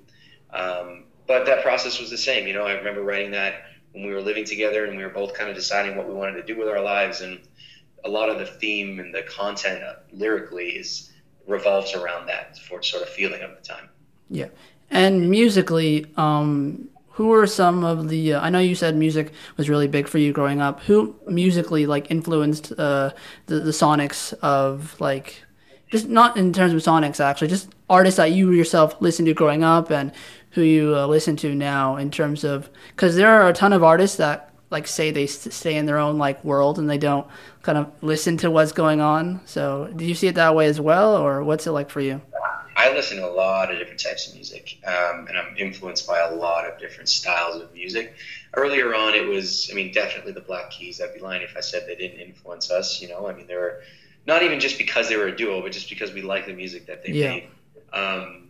Um, 0.51 1.05
but 1.27 1.45
that 1.45 1.63
process 1.63 1.99
was 1.99 2.09
the 2.09 2.17
same. 2.17 2.47
You 2.47 2.53
know, 2.53 2.65
I 2.65 2.73
remember 2.73 3.03
writing 3.03 3.31
that 3.31 3.63
when 3.93 4.05
we 4.05 4.13
were 4.13 4.21
living 4.21 4.45
together 4.45 4.85
and 4.85 4.97
we 4.97 5.03
were 5.03 5.09
both 5.09 5.33
kind 5.33 5.49
of 5.49 5.55
deciding 5.55 5.97
what 5.97 6.07
we 6.07 6.13
wanted 6.13 6.33
to 6.33 6.43
do 6.43 6.57
with 6.57 6.67
our 6.67 6.81
lives. 6.81 7.21
And 7.21 7.39
a 8.03 8.09
lot 8.09 8.29
of 8.29 8.39
the 8.39 8.45
theme 8.45 8.99
and 8.99 9.13
the 9.13 9.23
content 9.23 9.83
uh, 9.83 9.95
lyrically 10.11 10.69
is 10.69 11.11
revolves 11.47 11.93
around 11.93 12.27
that 12.27 12.57
sort 12.57 13.01
of 13.01 13.09
feeling 13.09 13.41
of 13.41 13.51
the 13.51 13.61
time. 13.61 13.89
Yeah. 14.29 14.47
And 14.89 15.29
musically, 15.29 16.05
um, 16.17 16.89
who 17.11 17.33
are 17.33 17.47
some 17.47 17.83
of 17.83 18.09
the? 18.09 18.33
Uh, 18.33 18.41
I 18.41 18.49
know 18.49 18.59
you 18.59 18.75
said 18.75 18.95
music 18.95 19.31
was 19.57 19.69
really 19.69 19.87
big 19.87 20.07
for 20.07 20.17
you 20.17 20.31
growing 20.31 20.61
up. 20.61 20.81
Who 20.81 21.15
musically 21.27 21.85
like 21.85 22.09
influenced 22.09 22.71
uh, 22.77 23.11
the 23.47 23.59
the 23.59 23.71
sonics 23.71 24.33
of 24.41 24.99
like 24.99 25.43
just 25.91 26.07
not 26.07 26.37
in 26.37 26.53
terms 26.53 26.73
of 26.73 26.81
sonics 26.81 27.19
actually, 27.19 27.49
just 27.49 27.69
artists 27.89 28.17
that 28.17 28.31
you 28.31 28.51
yourself 28.51 28.95
listened 29.01 29.27
to 29.27 29.33
growing 29.33 29.63
up 29.63 29.91
and 29.91 30.11
who 30.51 30.61
you 30.61 30.95
uh, 30.95 31.07
listen 31.07 31.35
to 31.37 31.55
now 31.55 31.95
in 31.97 32.11
terms 32.11 32.43
of 32.43 32.69
because 32.95 33.15
there 33.15 33.29
are 33.29 33.49
a 33.49 33.53
ton 33.53 33.73
of 33.73 33.83
artists 33.83 34.17
that 34.17 34.53
like 34.69 34.87
say 34.87 35.11
they 35.11 35.27
stay 35.27 35.75
in 35.75 35.85
their 35.85 35.97
own 35.97 36.17
like 36.17 36.43
world 36.43 36.79
and 36.79 36.89
they 36.89 36.97
don't 36.97 37.27
kind 37.61 37.77
of 37.77 37.91
listen 38.01 38.37
to 38.37 38.49
what's 38.49 38.71
going 38.71 39.01
on. 39.01 39.41
So, 39.45 39.91
do 39.95 40.05
you 40.05 40.15
see 40.15 40.27
it 40.27 40.35
that 40.35 40.55
way 40.55 40.67
as 40.67 40.79
well, 40.79 41.15
or 41.15 41.43
what's 41.43 41.67
it 41.67 41.71
like 41.71 41.89
for 41.89 42.01
you? 42.01 42.21
I 42.75 42.93
listen 42.93 43.17
to 43.17 43.27
a 43.27 43.29
lot 43.29 43.71
of 43.71 43.77
different 43.77 43.99
types 43.99 44.27
of 44.27 44.33
music, 44.33 44.79
um, 44.87 45.27
and 45.27 45.37
I'm 45.37 45.55
influenced 45.57 46.07
by 46.07 46.19
a 46.19 46.33
lot 46.33 46.65
of 46.65 46.79
different 46.79 47.09
styles 47.09 47.61
of 47.61 47.71
music. 47.73 48.15
Earlier 48.55 48.95
on, 48.95 49.13
it 49.13 49.27
was, 49.27 49.69
I 49.71 49.75
mean, 49.75 49.91
definitely 49.91 50.31
the 50.31 50.41
Black 50.41 50.71
Keys. 50.71 50.99
I'd 50.99 51.13
be 51.13 51.19
lying 51.19 51.41
if 51.41 51.55
I 51.55 51.59
said 51.59 51.83
they 51.85 51.95
didn't 51.95 52.19
influence 52.21 52.71
us. 52.71 53.01
You 53.01 53.09
know, 53.09 53.27
I 53.27 53.33
mean, 53.33 53.45
they 53.45 53.55
were 53.55 53.81
not 54.25 54.41
even 54.41 54.59
just 54.59 54.77
because 54.77 55.09
they 55.09 55.17
were 55.17 55.27
a 55.27 55.35
duo, 55.35 55.61
but 55.61 55.73
just 55.73 55.89
because 55.89 56.11
we 56.13 56.21
like 56.21 56.45
the 56.45 56.53
music 56.53 56.87
that 56.87 57.03
they 57.03 57.11
yeah. 57.11 57.29
made. 57.29 57.47
Um, 57.93 58.47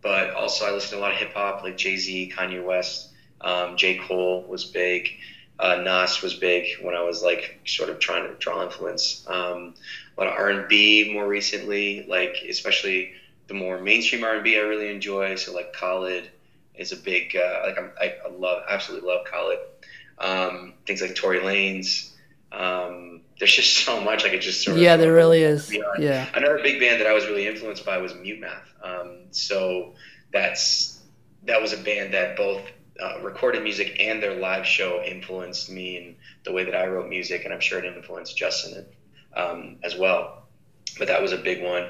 but 0.00 0.30
also, 0.30 0.66
I 0.66 0.72
listen 0.72 0.90
to 0.92 0.98
a 0.98 1.00
lot 1.00 1.12
of 1.12 1.18
hip 1.18 1.32
hop, 1.34 1.62
like 1.62 1.76
Jay 1.76 1.96
Z, 1.96 2.32
Kanye 2.36 2.64
West, 2.64 3.10
um, 3.40 3.76
J. 3.76 3.98
Cole 3.98 4.44
was 4.48 4.64
big. 4.64 5.08
Uh, 5.58 5.76
Nas 5.76 6.22
was 6.22 6.34
big 6.34 6.66
when 6.80 6.94
I 6.94 7.02
was 7.02 7.22
like 7.22 7.60
sort 7.66 7.88
of 7.88 8.00
trying 8.00 8.26
to 8.28 8.34
draw 8.34 8.64
influence. 8.64 9.24
Um, 9.28 9.74
a 10.16 10.20
lot 10.20 10.32
of 10.32 10.34
R 10.34 10.50
and 10.50 10.68
B 10.68 11.12
more 11.12 11.26
recently, 11.26 12.04
like 12.08 12.36
especially 12.48 13.12
the 13.48 13.54
more 13.54 13.80
mainstream 13.80 14.24
R 14.24 14.34
and 14.34 14.44
B 14.44 14.56
I 14.56 14.60
really 14.60 14.90
enjoy. 14.90 15.36
So 15.36 15.54
like 15.54 15.72
Khalid 15.72 16.30
is 16.74 16.92
a 16.92 16.96
big 16.96 17.36
uh, 17.36 17.62
like 17.66 17.78
I'm, 17.78 17.90
I, 18.00 18.14
I 18.24 18.30
love 18.30 18.64
absolutely 18.68 19.08
love 19.08 19.24
Khalid. 19.26 19.58
Um, 20.18 20.74
things 20.86 21.00
like 21.00 21.14
Tory 21.14 21.40
Lanez, 21.40 22.12
um, 22.52 23.22
there's 23.38 23.54
just 23.54 23.74
so 23.84 24.00
much 24.00 24.24
I 24.24 24.30
could 24.30 24.42
just 24.42 24.64
sort 24.64 24.76
of. 24.76 24.82
Yeah, 24.82 24.96
there 24.96 25.12
really 25.12 25.42
is. 25.42 25.72
Yeah. 25.98 26.28
Another 26.34 26.60
big 26.62 26.80
band 26.80 27.00
that 27.00 27.06
I 27.06 27.12
was 27.12 27.26
really 27.26 27.46
influenced 27.46 27.84
by 27.84 27.98
was 27.98 28.14
Mute 28.14 28.40
Math. 28.40 28.71
Um, 28.82 29.26
so 29.30 29.94
that's 30.32 31.00
that 31.44 31.60
was 31.60 31.72
a 31.72 31.76
band 31.76 32.14
that 32.14 32.36
both 32.36 32.62
uh, 33.00 33.20
recorded 33.22 33.62
music 33.62 33.96
and 34.00 34.22
their 34.22 34.34
live 34.34 34.66
show 34.66 35.02
influenced 35.02 35.70
me 35.70 35.96
in 35.96 36.16
the 36.44 36.52
way 36.52 36.64
that 36.64 36.74
I 36.74 36.86
wrote 36.86 37.08
music, 37.08 37.44
and 37.44 37.52
I'm 37.52 37.60
sure 37.60 37.78
it 37.78 37.84
influenced 37.84 38.36
Justin 38.36 38.86
um, 39.34 39.78
as 39.82 39.96
well. 39.96 40.44
But 40.98 41.08
that 41.08 41.22
was 41.22 41.32
a 41.32 41.38
big 41.38 41.62
one. 41.62 41.88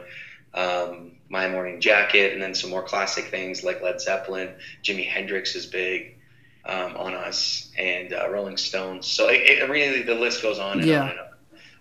Um, 0.55 1.13
My 1.29 1.49
Morning 1.49 1.81
Jacket, 1.81 2.33
and 2.33 2.43
then 2.43 2.55
some 2.55 2.71
more 2.71 2.83
classic 2.83 3.27
things 3.27 3.65
like 3.65 3.83
Led 3.83 4.01
Zeppelin. 4.01 4.55
Jimi 4.83 5.09
Hendrix 5.09 5.55
is 5.55 5.67
big 5.67 6.19
um, 6.65 6.97
on 6.97 7.15
us, 7.15 7.71
and 7.77 8.13
uh, 8.13 8.31
Rolling 8.31 8.57
Stones. 8.57 9.07
So 9.07 9.29
it, 9.29 9.43
it, 9.43 9.69
really, 9.69 10.03
the 10.03 10.15
list 10.15 10.43
goes 10.43 10.59
on 10.59 10.79
and 10.79 10.89
yeah. 10.89 11.03
on 11.03 11.11
and 11.11 11.19
on. 11.19 11.27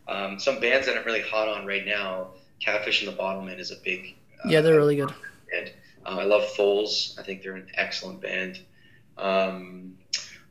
Um, 0.08 0.40
some 0.40 0.60
bands 0.60 0.88
that 0.88 0.98
I'm 0.98 1.06
really 1.06 1.22
hot 1.22 1.48
on 1.48 1.66
right 1.66 1.86
now, 1.86 2.32
Catfish 2.60 3.04
and 3.04 3.12
the 3.12 3.18
Bottlemen 3.18 3.60
is 3.60 3.72
a 3.72 3.76
big. 3.76 4.16
Yeah, 4.46 4.62
they're 4.62 4.78
really 4.78 4.96
good. 4.96 5.14
And 5.56 5.72
uh, 6.06 6.20
I 6.20 6.24
love 6.24 6.50
Foals. 6.50 7.16
I 7.20 7.24
think 7.24 7.44
they're 7.44 7.56
an 7.56 7.68
excellent 7.76 8.22
band. 8.22 8.60
Um, 9.18 9.98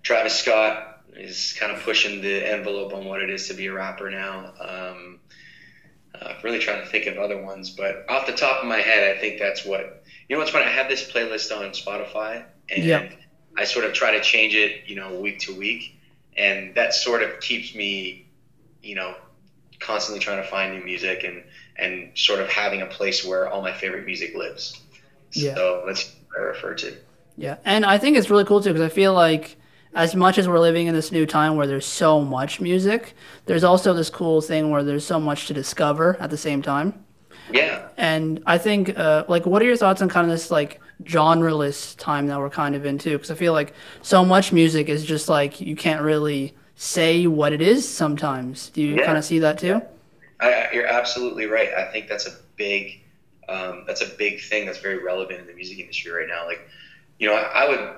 Travis 0.03 0.39
Scott 0.39 1.03
is 1.15 1.55
kind 1.59 1.73
of 1.73 1.83
pushing 1.83 2.23
the 2.23 2.49
envelope 2.49 2.95
on 2.95 3.05
what 3.05 3.23
it 3.23 3.31
is 3.31 3.49
to 3.49 3.55
be 3.55 3.67
a 3.67 3.73
rapper 3.73 4.11
now. 4.11 4.53
Um, 4.61 5.21
uh, 6.15 6.35
really 6.43 6.59
trying 6.59 6.83
to 6.83 6.87
think 6.89 7.07
of 7.07 7.19
other 7.19 7.43
ones, 7.43 7.71
but 7.71 8.05
off 8.09 8.27
the 8.27 8.33
top 8.33 8.63
of 8.63 8.69
my 8.69 8.79
head, 8.79 9.17
I 9.17 9.21
think 9.21 9.39
that's 9.39 9.65
what 9.65 10.05
you 10.29 10.37
know. 10.37 10.41
What's 10.41 10.51
funny? 10.51 10.67
I 10.67 10.71
have 10.71 10.89
this 10.89 11.11
playlist 11.11 11.57
on 11.57 11.71
Spotify, 11.71 12.45
and. 12.69 13.17
I 13.57 13.65
sort 13.65 13.85
of 13.85 13.93
try 13.93 14.13
to 14.13 14.21
change 14.21 14.55
it, 14.55 14.89
you 14.89 14.97
know, 14.97 15.21
week 15.21 15.41
to 15.41 15.55
week, 15.55 15.99
and 16.37 16.75
that 16.77 16.95
sort 16.95 17.23
of 17.23 17.41
keeps 17.41 17.75
me, 17.75 18.29
you 18.83 18.95
know, 18.95 19.15
constantly 19.81 20.21
trying 20.21 20.43
to 20.43 20.49
find 20.49 20.75
new 20.75 20.85
music 20.85 21.25
and 21.25 21.43
and 21.81 22.11
sort 22.17 22.41
of 22.41 22.49
having 22.49 22.83
a 22.83 22.87
place 22.87 23.25
where 23.25 23.49
all 23.49 23.63
my 23.63 23.73
favorite 23.73 24.07
music 24.07 24.35
lives. 24.35 24.81
Yeah. 25.33 25.55
So 25.55 25.85
that's 25.87 26.15
what 26.29 26.41
I 26.41 26.45
refer 26.45 26.75
to. 26.75 26.97
Yeah, 27.37 27.57
and 27.65 27.85
I 27.87 27.97
think 27.99 28.17
it's 28.17 28.29
really 28.31 28.45
cool 28.45 28.61
too 28.61 28.71
because 28.73 28.85
I 28.85 28.95
feel 28.95 29.15
like 29.15 29.57
as 29.95 30.15
much 30.15 30.39
as 30.39 30.49
we're 30.49 30.59
living 30.61 30.87
in 30.87 30.95
this 30.95 31.11
new 31.11 31.27
time 31.27 31.57
where 31.57 31.67
there's 31.67 31.87
so 31.87 32.21
much 32.21 32.61
music, 32.61 33.15
there's 33.47 33.65
also 33.65 33.93
this 33.95 34.11
cool 34.11 34.41
thing 34.41 34.71
where 34.71 34.85
there's 34.85 35.05
so 35.07 35.19
much 35.19 35.47
to 35.47 35.55
discover 35.55 36.17
at 36.21 36.31
the 36.31 36.37
same 36.37 36.63
time. 36.63 37.05
Yeah. 37.53 37.89
And 37.97 38.43
I 38.47 38.59
think, 38.59 38.97
uh, 38.97 39.25
like, 39.29 39.47
what 39.47 39.61
are 39.63 39.65
your 39.65 39.77
thoughts 39.77 40.01
on 40.03 40.09
kind 40.09 40.25
of 40.27 40.31
this 40.31 40.51
like 40.51 40.81
genreless 41.03 41.97
time 41.99 42.27
that 42.29 42.39
we're 42.39 42.51
kind 42.51 42.75
of 42.75 42.87
in 42.87 42.99
too? 42.99 43.13
Because 43.17 43.31
I 43.31 43.35
feel 43.35 43.53
like 43.53 43.73
so 44.03 44.25
much 44.25 44.53
music 44.53 44.89
is 44.89 45.05
just 45.05 45.29
like 45.29 45.61
you 45.61 45.75
can't 45.77 46.03
really 46.03 46.55
say 46.77 47.27
what 47.27 47.53
it 47.53 47.61
is 47.61 47.89
sometimes. 47.89 48.71
Do 48.71 48.83
you 48.83 48.97
Yeah. 48.97 49.07
kind 49.07 49.19
of 49.19 49.25
see 49.25 49.39
that 49.41 49.59
too? 49.59 49.75
I, 49.77 49.83
I- 50.41 50.69
you're 50.73 50.87
absolutely 50.87 51.47
right. 51.47 51.73
I 51.75 51.85
think 51.85 52.09
that's 52.09 52.27
a 52.27 52.33
big, 52.57 53.01
um, 53.49 53.85
that's 53.87 54.01
a 54.01 54.07
big 54.07 54.41
thing 54.41 54.67
that's 54.67 54.79
very 54.79 55.03
relevant 55.03 55.41
in 55.41 55.47
the 55.47 55.53
music 55.55 55.79
industry 55.79 56.11
right 56.13 56.29
now. 56.29 56.47
Like, 56.47 56.61
you 57.19 57.29
know, 57.29 57.35
I, 57.35 57.65
I 57.65 57.69
would, 57.69 57.95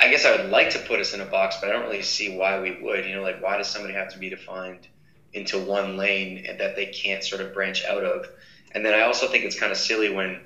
I 0.00 0.08
guess 0.10 0.24
I 0.24 0.32
would 0.32 0.50
like 0.50 0.70
to 0.70 0.78
put 0.78 1.00
us 1.00 1.14
in 1.14 1.20
a 1.20 1.24
box, 1.24 1.56
but 1.60 1.68
I 1.68 1.72
don't 1.72 1.84
really 1.84 2.02
see 2.02 2.28
why 2.36 2.58
we 2.60 2.72
would. 2.82 3.04
You 3.06 3.14
know, 3.14 3.22
like 3.22 3.40
why 3.42 3.56
does 3.56 3.68
somebody 3.68 3.94
have 3.94 4.08
to 4.10 4.18
be 4.18 4.28
defined 4.28 4.88
into 5.32 5.58
one 5.58 5.96
lane 5.96 6.44
that 6.58 6.76
they 6.76 6.86
can't 6.86 7.24
sort 7.24 7.40
of 7.40 7.52
branch 7.54 7.84
out 7.84 8.04
of? 8.04 8.26
And 8.72 8.84
then 8.84 8.94
I 8.94 9.02
also 9.02 9.26
think 9.28 9.44
it's 9.44 9.58
kind 9.58 9.72
of 9.72 9.78
silly 9.78 10.10
when 10.10 10.40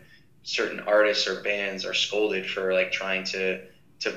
certain 0.44 0.80
artists 0.80 1.26
or 1.26 1.42
bands 1.42 1.84
are 1.84 1.94
scolded 1.94 2.48
for 2.48 2.72
like 2.72 2.92
trying 2.92 3.24
to 3.24 3.58
to 4.00 4.14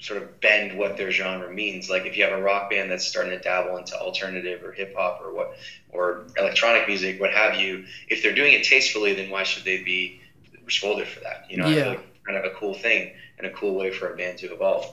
sort 0.00 0.22
of 0.22 0.40
bend 0.40 0.76
what 0.78 0.96
their 0.96 1.10
genre 1.10 1.50
means. 1.50 1.90
Like 1.90 2.06
if 2.06 2.16
you 2.16 2.22
have 2.24 2.32
a 2.32 2.40
rock 2.40 2.70
band 2.70 2.90
that's 2.90 3.04
starting 3.06 3.32
to 3.32 3.40
dabble 3.40 3.76
into 3.76 3.98
alternative 3.98 4.62
or 4.62 4.72
hip 4.72 4.94
hop 4.96 5.20
or 5.20 5.32
what 5.32 5.56
or 5.90 6.26
electronic 6.36 6.86
music, 6.86 7.20
what 7.20 7.32
have 7.32 7.56
you, 7.56 7.84
if 8.08 8.22
they're 8.22 8.34
doing 8.34 8.52
it 8.52 8.64
tastefully, 8.64 9.12
then 9.12 9.30
why 9.30 9.42
should 9.42 9.64
they 9.64 9.78
be 9.82 10.20
scolded 10.68 11.08
for 11.08 11.20
that? 11.20 11.44
You 11.48 11.58
know, 11.58 11.68
Yeah. 11.68 11.88
like 11.88 12.00
kind 12.24 12.38
of 12.38 12.44
a 12.44 12.50
cool 12.50 12.74
thing 12.74 13.12
and 13.38 13.46
a 13.46 13.50
cool 13.50 13.74
way 13.74 13.90
for 13.90 14.12
a 14.12 14.16
band 14.16 14.38
to 14.38 14.52
evolve. 14.52 14.86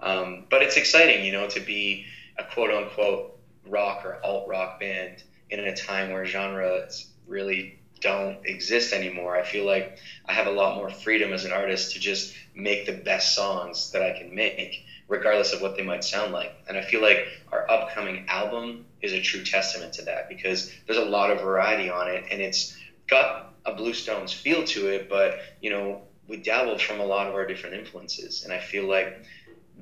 Um, 0.00 0.46
but 0.50 0.62
it's 0.62 0.76
exciting, 0.76 1.24
you 1.24 1.32
know, 1.32 1.46
to 1.48 1.60
be 1.60 2.06
a 2.38 2.44
quote 2.44 2.70
unquote 2.70 3.38
rock 3.66 4.04
or 4.04 4.18
alt 4.24 4.48
rock 4.48 4.80
band 4.80 5.22
in 5.50 5.60
a 5.60 5.74
time 5.74 6.10
where 6.10 6.24
genre 6.26 6.84
is 6.86 7.06
really 7.26 7.79
don't 8.00 8.38
exist 8.44 8.92
anymore. 8.92 9.36
I 9.36 9.42
feel 9.42 9.64
like 9.64 9.98
I 10.26 10.32
have 10.32 10.46
a 10.46 10.50
lot 10.50 10.76
more 10.76 10.90
freedom 10.90 11.32
as 11.32 11.44
an 11.44 11.52
artist 11.52 11.92
to 11.92 12.00
just 12.00 12.34
make 12.54 12.86
the 12.86 12.92
best 12.92 13.34
songs 13.34 13.92
that 13.92 14.02
I 14.02 14.18
can 14.18 14.34
make, 14.34 14.84
regardless 15.08 15.52
of 15.52 15.60
what 15.60 15.76
they 15.76 15.82
might 15.82 16.04
sound 16.04 16.32
like. 16.32 16.52
And 16.68 16.76
I 16.76 16.82
feel 16.82 17.02
like 17.02 17.26
our 17.52 17.70
upcoming 17.70 18.26
album 18.28 18.86
is 19.02 19.12
a 19.12 19.20
true 19.20 19.44
testament 19.44 19.92
to 19.94 20.02
that 20.02 20.28
because 20.28 20.72
there's 20.86 20.98
a 20.98 21.04
lot 21.04 21.30
of 21.30 21.40
variety 21.40 21.90
on 21.90 22.08
it 22.08 22.24
and 22.30 22.40
it's 22.40 22.76
got 23.06 23.54
a 23.64 23.74
Blue 23.74 23.92
Stones 23.92 24.32
feel 24.32 24.64
to 24.64 24.88
it, 24.88 25.08
but 25.08 25.38
you 25.60 25.70
know, 25.70 26.02
we 26.26 26.36
dabbled 26.36 26.80
from 26.80 27.00
a 27.00 27.04
lot 27.04 27.26
of 27.26 27.34
our 27.34 27.46
different 27.46 27.74
influences. 27.74 28.44
And 28.44 28.52
I 28.52 28.60
feel 28.60 28.86
like 28.86 29.24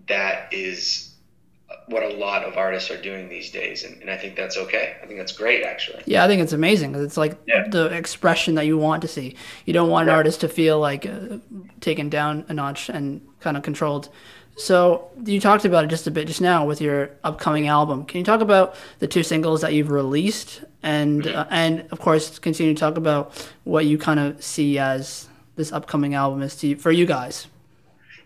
that 0.06 0.52
is 0.52 1.07
what 1.88 2.02
a 2.02 2.08
lot 2.16 2.44
of 2.44 2.56
artists 2.56 2.90
are 2.90 3.00
doing 3.00 3.28
these 3.28 3.50
days. 3.50 3.84
And, 3.84 4.00
and 4.00 4.10
I 4.10 4.16
think 4.16 4.36
that's 4.36 4.56
okay. 4.56 4.96
I 5.02 5.06
think 5.06 5.18
that's 5.18 5.32
great, 5.32 5.62
actually. 5.64 6.02
Yeah, 6.06 6.24
I 6.24 6.26
think 6.26 6.42
it's 6.42 6.52
amazing 6.52 6.94
it's 6.94 7.16
like 7.16 7.36
Yeah. 7.46 7.66
the 7.68 7.86
expression 7.86 8.54
that 8.56 8.66
you 8.66 8.78
want 8.78 9.02
to 9.02 9.08
see. 9.08 9.36
You 9.66 9.72
don't 9.72 9.88
want 9.90 10.08
an 10.08 10.14
artist 10.14 10.40
to 10.42 10.48
feel 10.48 10.78
like 10.80 11.06
uh, 11.06 11.38
taken 11.80 12.08
down 12.08 12.44
a 12.48 12.54
notch 12.54 12.88
and 12.88 13.20
kind 13.40 13.56
of 13.56 13.62
controlled. 13.62 14.08
So 14.56 15.08
you 15.24 15.40
talked 15.40 15.64
about 15.64 15.84
it 15.84 15.86
just 15.88 16.06
a 16.06 16.10
bit 16.10 16.26
just 16.26 16.40
now 16.40 16.66
with 16.66 16.80
your 16.80 17.10
upcoming 17.22 17.68
album. 17.68 18.04
Can 18.04 18.18
you 18.18 18.24
talk 18.24 18.40
about 18.40 18.74
the 18.98 19.06
two 19.06 19.22
singles 19.22 19.60
that 19.60 19.72
you've 19.72 19.90
released, 19.90 20.62
and 20.82 21.28
uh, 21.28 21.46
and 21.48 21.86
of 21.92 22.00
course 22.00 22.40
continue 22.40 22.74
to 22.74 22.80
talk 22.80 22.96
about 22.96 23.32
what 23.62 23.86
you 23.86 23.98
kind 23.98 24.18
of 24.18 24.42
see 24.42 24.76
as 24.76 25.28
this 25.54 25.70
upcoming 25.70 26.14
album 26.14 26.42
is 26.42 26.56
to 26.56 26.74
for 26.74 26.90
you 26.90 27.06
guys? 27.06 27.46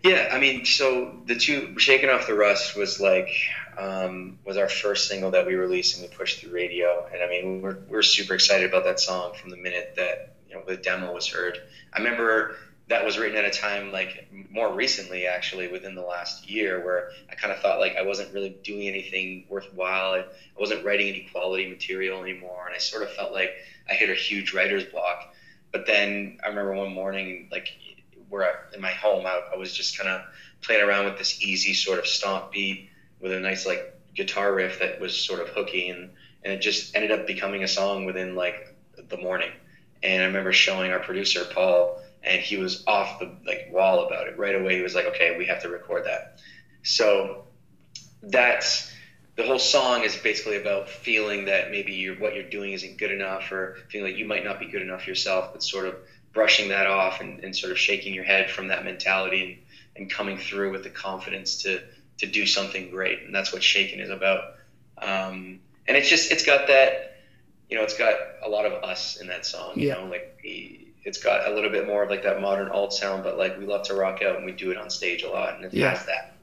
Yeah, 0.03 0.31
I 0.33 0.41
mean, 0.41 0.65
so 0.65 1.17
the 1.27 1.37
two 1.37 1.79
"Shaking 1.79 2.11
Off 2.11 2.27
the 2.27 2.35
Rust" 2.35 2.77
was 2.77 2.99
like 2.99 3.29
um, 3.79 4.39
was 4.45 4.57
our 4.57 4.69
first 4.69 5.09
single 5.09 5.31
that 5.31 5.47
we 5.47 5.55
released 5.55 5.97
and 5.97 6.09
we 6.09 6.15
pushed 6.15 6.41
through 6.41 6.53
radio, 6.53 7.07
and 7.13 7.23
I 7.23 7.29
mean, 7.29 7.63
we're 7.63 7.79
we're 7.89 8.03
super 8.03 8.35
excited 8.35 8.69
about 8.69 8.85
that 8.85 8.99
song 8.99 9.35
from 9.35 9.51
the 9.51 9.57
minute 9.57 9.95
that 9.97 10.35
you 10.49 10.57
know 10.57 10.63
the 10.67 10.77
demo 10.77 11.13
was 11.13 11.29
heard. 11.29 11.59
I 11.93 11.99
remember 11.99 12.57
that 12.89 13.05
was 13.05 13.17
written 13.17 13.39
at 13.39 13.45
a 13.45 13.51
time 13.51 13.93
like 13.93 14.29
more 14.51 14.75
recently, 14.75 15.27
actually, 15.27 15.69
within 15.69 15.95
the 15.95 16.03
last 16.03 16.51
year, 16.51 16.85
where 16.85 17.11
I 17.31 17.37
kind 17.37 17.53
of 17.53 17.61
thought 17.61 17.79
like 17.79 17.95
I 17.97 18.03
wasn't 18.03 18.35
really 18.35 18.57
doing 18.65 18.89
anything 18.89 19.47
worthwhile. 19.49 20.15
I, 20.15 20.25
wasn't 20.59 20.85
writing 20.85 21.09
any 21.09 21.29
quality 21.33 21.69
material 21.69 22.23
anymore, 22.23 22.67
and 22.67 22.75
I 22.75 22.79
sort 22.79 23.05
of 23.05 23.13
felt 23.13 23.33
like 23.33 23.51
I 23.89 23.95
hit 23.95 24.11
a 24.11 24.15
huge 24.15 24.53
writer's 24.53 24.85
block. 24.85 25.35
But 25.73 25.87
then 25.87 26.39
I 26.45 26.49
remember 26.49 26.75
one 26.75 26.93
morning, 26.93 27.49
like 27.51 27.69
where 28.33 28.45
I, 28.45 28.75
in 28.75 28.81
my 28.81 28.93
home, 28.93 29.27
I, 29.27 29.41
I 29.53 29.57
was 29.57 29.75
just 29.75 29.99
kind 29.99 30.09
of 30.09 30.23
playing 30.63 30.83
around 30.83 31.05
with 31.05 31.19
this 31.19 31.41
easy 31.43 31.75
sort 31.75 31.99
of 31.99 32.07
stomp 32.07 32.51
beat 32.51 32.89
with 33.21 33.31
a 33.31 33.39
nice 33.39 33.67
like 33.67 33.95
guitar 34.15 34.55
riff 34.55 34.79
that 34.79 34.99
was 34.99 35.15
sort 35.15 35.41
of 35.41 35.49
hooky, 35.49 35.91
and 35.91 36.11
and 36.43 36.55
it 36.55 36.61
just 36.61 36.97
ended 36.97 37.13
up 37.13 37.27
becoming 37.27 37.63
a 37.63 37.69
song 37.69 38.07
within 38.07 38.35
like 38.35 38.75
the 39.09 39.19
morning. 39.19 39.51
And 40.03 40.23
I 40.23 40.27
remember 40.27 40.53
showing 40.53 40.91
our 40.91 40.99
producer 40.99 41.45
Paul, 41.45 42.03
and 42.23 42.41
he 42.41 42.57
was 42.57 42.83
off 42.87 43.21
the 43.21 43.37
like 43.47 43.69
wall 43.71 44.07
about 44.07 44.29
it 44.29 44.39
right 44.39 44.55
away. 44.55 44.77
He 44.77 44.83
was 44.83 44.95
like, 44.95 45.05
"Okay, 45.07 45.37
we 45.37 45.47
have 45.47 45.61
to 45.63 45.69
record 45.69 46.07
that." 46.07 46.39
So 46.83 47.45
that's 48.23 48.91
the 49.37 49.45
whole 49.45 49.59
song 49.59 50.05
is 50.05 50.17
basically 50.17 50.57
about 50.57 50.89
feeling 50.89 51.45
that 51.47 51.71
maybe 51.71 51.93
you're, 51.93 52.15
what 52.17 52.35
you're 52.35 52.49
doing 52.49 52.73
isn't 52.73 52.97
good 52.97 53.11
enough, 53.11 53.53
or 53.53 53.77
feeling 53.91 54.13
like 54.13 54.19
you 54.19 54.25
might 54.27 54.45
not 54.45 54.59
be 54.59 54.67
good 54.67 54.83
enough 54.83 55.07
yourself, 55.07 55.53
but 55.53 55.63
sort 55.63 55.87
of 55.87 55.97
brushing 56.33 56.69
that 56.69 56.87
off 56.87 57.21
and, 57.21 57.41
and 57.45 57.55
sort 57.55 57.73
of 57.73 57.79
shaking 57.79 58.15
your 58.15 58.25
head 58.25 58.51
from 58.51 58.69
that 58.69 58.85
mentality 58.85 59.43
and, 59.97 60.03
and 60.05 60.11
coming 60.11 60.39
through 60.39 60.73
with 60.73 60.83
the 60.83 60.91
confidence 60.91 61.63
to 61.63 61.83
to 62.19 62.27
do 62.27 62.47
something 62.47 62.91
great. 62.91 63.23
And 63.23 63.35
that's 63.35 63.53
what 63.53 63.63
Shaken 63.63 63.99
is 64.01 64.11
about. 64.11 64.55
Um, 64.99 65.61
and 65.87 65.97
it's 65.97 66.09
just 66.09 66.31
it's 66.31 66.45
got 66.45 66.69
that 66.69 67.17
you 67.69 67.77
know 67.77 67.83
it's 67.83 67.97
got 67.97 68.17
a 68.43 68.49
lot 68.49 68.65
of 68.65 68.85
us 68.85 69.17
in 69.17 69.27
that 69.29 69.45
song. 69.45 69.79
You 69.79 69.89
Yeah. 69.89 69.95
know, 69.95 70.07
like 70.07 70.39
it's 71.05 71.19
got 71.19 71.51
a 71.51 71.55
little 71.55 71.71
bit 71.71 71.87
more 71.87 72.03
of 72.05 72.11
like 72.11 72.23
that 72.23 72.41
modern 72.41 72.69
alt 72.69 72.93
sound, 72.93 73.25
but 73.25 73.37
like 73.37 73.59
we 73.59 73.67
love 73.67 73.87
to 73.89 73.95
rock 73.95 74.23
out 74.23 74.37
and 74.37 74.45
we 74.45 74.53
do 74.53 74.71
it 74.71 74.77
on 74.77 74.89
stage 74.89 75.23
a 75.23 75.29
lot, 75.29 75.57
and 75.57 75.65
it 75.65 75.75
Yeah. 75.75 75.91
has 75.91 76.07
that. 76.07 76.37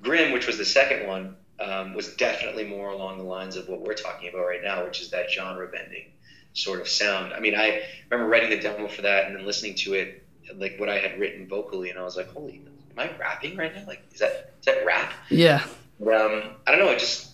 Grim, 0.00 0.32
which 0.32 0.46
was 0.46 0.58
the 0.58 0.64
second 0.64 1.06
one, 1.06 1.36
um, 1.60 1.94
was 1.94 2.14
definitely 2.16 2.64
more 2.64 2.90
along 2.90 3.18
the 3.18 3.24
lines 3.24 3.56
of 3.56 3.68
what 3.68 3.80
we're 3.80 3.94
talking 3.94 4.28
about 4.28 4.46
right 4.46 4.62
now, 4.62 4.84
which 4.84 5.00
is 5.00 5.10
that 5.10 5.30
genre 5.30 5.66
bending 5.68 6.10
sort 6.54 6.80
of 6.80 6.88
sound. 6.88 7.32
I 7.32 7.40
mean, 7.40 7.54
I 7.54 7.82
remember 8.10 8.30
writing 8.30 8.50
the 8.50 8.60
demo 8.60 8.88
for 8.88 9.02
that 9.02 9.26
and 9.26 9.36
then 9.36 9.44
listening 9.44 9.74
to 9.76 9.94
it, 9.94 10.24
like 10.56 10.78
what 10.78 10.88
I 10.88 10.98
had 10.98 11.18
written 11.20 11.46
vocally, 11.46 11.90
and 11.90 11.98
I 11.98 12.02
was 12.02 12.16
like, 12.16 12.32
"Holy, 12.32 12.62
am 12.92 12.98
I 12.98 13.10
rapping 13.18 13.56
right 13.56 13.74
now? 13.74 13.84
Like, 13.86 14.02
is 14.12 14.20
that 14.20 14.54
is 14.60 14.66
that 14.66 14.86
rap?" 14.86 15.12
Yeah, 15.30 15.64
But, 16.00 16.20
um, 16.20 16.42
I 16.66 16.70
don't 16.70 16.80
know. 16.80 16.90
It 16.90 16.98
just 17.00 17.32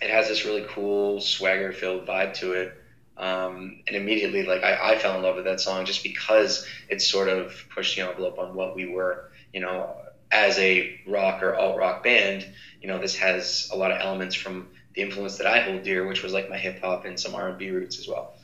it 0.00 0.10
has 0.10 0.28
this 0.28 0.44
really 0.44 0.64
cool 0.68 1.20
swagger 1.20 1.72
filled 1.72 2.06
vibe 2.06 2.34
to 2.34 2.52
it. 2.52 2.78
Um, 3.16 3.82
and 3.86 3.94
immediately, 3.94 4.44
like 4.44 4.62
I, 4.62 4.92
I 4.92 4.98
fell 4.98 5.16
in 5.16 5.22
love 5.22 5.36
with 5.36 5.44
that 5.44 5.60
song 5.60 5.84
just 5.84 6.02
because 6.02 6.66
it 6.88 7.02
sort 7.02 7.28
of 7.28 7.54
pushed 7.74 7.96
the 7.96 8.08
envelope 8.08 8.38
on 8.38 8.54
what 8.54 8.74
we 8.74 8.86
were, 8.86 9.30
you 9.52 9.60
know, 9.60 9.94
as 10.30 10.58
a 10.58 10.98
rock 11.06 11.42
or 11.42 11.54
alt 11.54 11.76
rock 11.78 12.02
band. 12.02 12.46
You 12.80 12.88
know, 12.88 12.98
this 12.98 13.16
has 13.16 13.70
a 13.72 13.76
lot 13.76 13.92
of 13.92 14.00
elements 14.00 14.34
from 14.34 14.68
the 14.94 15.02
influence 15.02 15.38
that 15.38 15.46
I 15.46 15.60
hold 15.60 15.82
dear, 15.82 16.06
which 16.06 16.22
was 16.22 16.32
like 16.32 16.48
my 16.48 16.58
hip 16.58 16.80
hop 16.80 17.04
and 17.04 17.18
some 17.18 17.34
R 17.34 17.48
and 17.48 17.58
B 17.58 17.70
roots 17.70 17.98
as 17.98 18.08
well. 18.08 18.34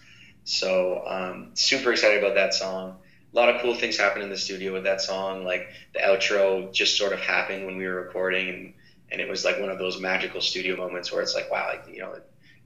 So 0.48 1.04
um, 1.06 1.50
super 1.52 1.92
excited 1.92 2.24
about 2.24 2.34
that 2.36 2.54
song. 2.54 2.96
A 3.32 3.36
lot 3.36 3.54
of 3.54 3.60
cool 3.60 3.74
things 3.74 3.98
happened 3.98 4.24
in 4.24 4.30
the 4.30 4.38
studio 4.38 4.72
with 4.72 4.84
that 4.84 5.02
song. 5.02 5.44
Like 5.44 5.68
the 5.92 5.98
outro 5.98 6.72
just 6.72 6.96
sort 6.96 7.12
of 7.12 7.20
happened 7.20 7.66
when 7.66 7.76
we 7.76 7.86
were 7.86 7.96
recording, 7.96 8.48
and, 8.48 8.74
and 9.12 9.20
it 9.20 9.28
was 9.28 9.44
like 9.44 9.60
one 9.60 9.68
of 9.68 9.78
those 9.78 10.00
magical 10.00 10.40
studio 10.40 10.74
moments 10.74 11.12
where 11.12 11.20
it's 11.20 11.34
like, 11.34 11.50
wow, 11.50 11.68
like 11.68 11.94
you 11.94 12.00
know, 12.00 12.18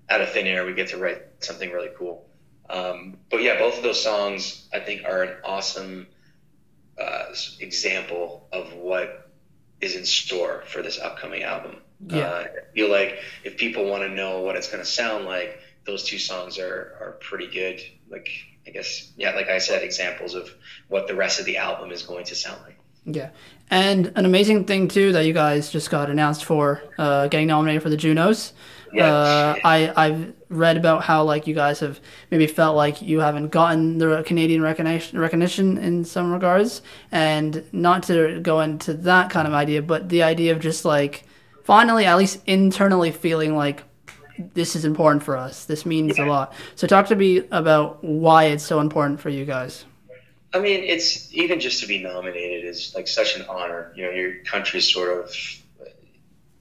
out 0.09 0.21
of 0.21 0.31
thin 0.31 0.47
air, 0.47 0.65
we 0.65 0.75
get 0.75 0.91
to 0.91 0.97
write 0.97 1.23
something 1.41 1.73
really 1.73 1.91
cool. 1.99 2.25
Um, 2.71 3.17
but 3.29 3.43
yeah, 3.43 3.59
both 3.59 3.77
of 3.77 3.83
those 3.83 4.01
songs 4.01 4.69
I 4.73 4.79
think 4.79 5.03
are 5.05 5.25
an 5.25 5.37
awesome 5.45 6.07
uh, 6.97 7.35
example 7.59 8.47
of 8.53 8.75
what 8.75 9.29
is 9.81 9.97
in 9.97 10.05
store 10.05 10.63
for 10.69 10.83
this 10.83 11.01
upcoming 11.01 11.43
album. 11.43 11.79
Yeah. 12.07 12.29
Uh, 12.29 12.45
I 12.45 12.75
feel 12.75 12.91
like 12.91 13.19
if 13.43 13.57
people 13.57 13.87
want 13.87 14.05
to 14.05 14.09
know 14.09 14.43
what 14.43 14.55
it's 14.55 14.69
going 14.69 14.85
to 14.85 14.89
sound 14.89 15.25
like, 15.25 15.59
those 15.85 16.05
two 16.05 16.19
songs 16.19 16.59
are, 16.59 16.97
are 17.01 17.19
pretty 17.21 17.49
good. 17.49 17.81
Like, 18.09 18.29
I 18.67 18.71
guess, 18.71 19.13
yeah, 19.17 19.35
like 19.35 19.49
I 19.49 19.59
said, 19.59 19.83
examples 19.83 20.35
of 20.35 20.49
what 20.89 21.09
the 21.09 21.15
rest 21.15 21.41
of 21.41 21.47
the 21.47 21.57
album 21.57 21.91
is 21.91 22.03
going 22.03 22.25
to 22.27 22.35
sound 22.35 22.61
like. 22.65 22.79
Yeah. 23.05 23.31
And 23.69 24.13
an 24.15 24.25
amazing 24.25 24.67
thing, 24.67 24.87
too, 24.87 25.13
that 25.13 25.25
you 25.27 25.33
guys 25.33 25.71
just 25.71 25.91
got 25.91 26.09
announced 26.09 26.45
for 26.45 26.83
uh, 26.99 27.27
getting 27.27 27.49
nominated 27.49 27.83
for 27.83 27.91
the 27.91 27.97
Junos. 27.97 28.53
Yeah. 28.93 29.07
Uh, 29.13 29.55
I, 29.65 29.93
I've 29.97 30.35
read 30.51 30.77
about 30.77 31.03
how, 31.03 31.25
like, 31.25 31.49
you 31.49 31.55
guys 31.55 31.81
have 31.81 31.99
maybe 32.31 32.47
felt 32.47 32.77
like 32.77 33.03
you 33.03 33.19
haven't 33.19 33.49
gotten 33.49 33.99
the 33.99 34.23
Canadian 34.25 34.63
recognition, 34.63 35.19
recognition 35.19 35.79
in 35.79 36.05
some 36.05 36.31
regards. 36.33 36.83
And 37.11 37.65
not 37.73 38.05
to 38.05 38.39
go 38.41 38.61
into 38.61 38.95
that 38.95 39.31
kind 39.31 39.49
of 39.49 39.55
idea, 39.55 39.83
but 39.83 40.09
the 40.09 40.23
idea 40.23 40.53
of 40.53 40.61
just, 40.61 40.85
like, 40.85 41.25
finally, 41.65 42.05
at 42.05 42.19
least 42.19 42.41
internally 42.47 43.11
feeling 43.11 43.57
like 43.57 43.83
this 44.55 44.77
is 44.77 44.85
important 44.85 45.23
for 45.23 45.37
us. 45.37 45.65
This 45.65 45.87
means 45.87 46.19
a 46.19 46.25
lot. 46.25 46.55
So, 46.75 46.87
talk 46.87 47.07
to 47.09 47.17
me 47.17 47.43
about 47.51 48.03
why 48.03 48.45
it's 48.45 48.65
so 48.65 48.81
important 48.81 49.21
for 49.21 49.29
you 49.29 49.45
guys. 49.45 49.85
I 50.55 50.59
mean, 50.59 50.85
it's 50.85 51.33
even 51.33 51.61
just 51.61 51.81
to 51.81 51.87
be 51.87 52.03
nominated 52.03 52.65
is 52.65 52.95
like 52.95 53.09
such 53.09 53.37
an 53.37 53.47
honor. 53.49 53.93
You 53.97 54.05
know, 54.05 54.11
your 54.11 54.37
country's 54.45 54.93
sort 54.93 55.19
of 55.19 55.35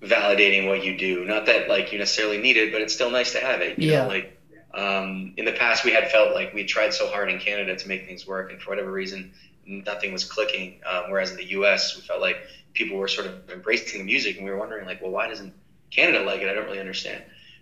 validating 0.02 0.68
what 0.68 0.84
you 0.84 0.98
do. 0.98 1.26
Not 1.26 1.46
that 1.48 1.70
like 1.70 1.92
you 1.92 2.00
necessarily 2.00 2.38
need 2.38 2.58
it, 2.58 2.72
but 2.72 2.82
it's 2.82 2.94
still 2.94 3.12
nice 3.12 3.34
to 3.34 3.40
have 3.40 3.62
it. 3.62 3.78
You 3.78 3.92
Yeah. 3.92 4.04
Know, 4.04 4.08
like 4.10 4.38
um, 4.74 5.34
in 5.38 5.46
the 5.46 5.52
past, 5.52 5.84
we 5.84 5.92
had 5.92 6.10
felt 6.12 6.34
like 6.34 6.54
we 6.54 6.64
tried 6.64 6.94
so 6.94 7.08
hard 7.10 7.30
in 7.30 7.40
Canada 7.40 7.76
to 7.76 7.88
make 7.88 8.08
things 8.08 8.26
work, 8.26 8.52
and 8.52 8.62
for 8.62 8.70
whatever 8.70 8.92
reason, 8.92 9.34
nothing 9.66 10.14
was 10.14 10.24
clicking. 10.24 10.80
Um, 10.86 11.10
whereas 11.10 11.32
in 11.32 11.38
the 11.38 11.46
U.S., 11.46 11.96
we 11.96 12.02
felt 12.02 12.22
like 12.22 12.38
people 12.74 12.98
were 12.98 13.08
sort 13.08 13.28
of 13.28 13.50
embracing 13.50 14.00
the 14.00 14.06
music, 14.06 14.38
and 14.38 14.46
we 14.46 14.52
were 14.52 14.58
wondering 14.58 14.86
like, 14.86 15.02
well, 15.02 15.12
why 15.12 15.28
doesn't 15.28 15.54
Canada 15.90 16.24
like 16.24 16.42
it? 16.42 16.50
I 16.50 16.54
don't 16.54 16.66
really 16.66 16.80
understand. 16.80 17.22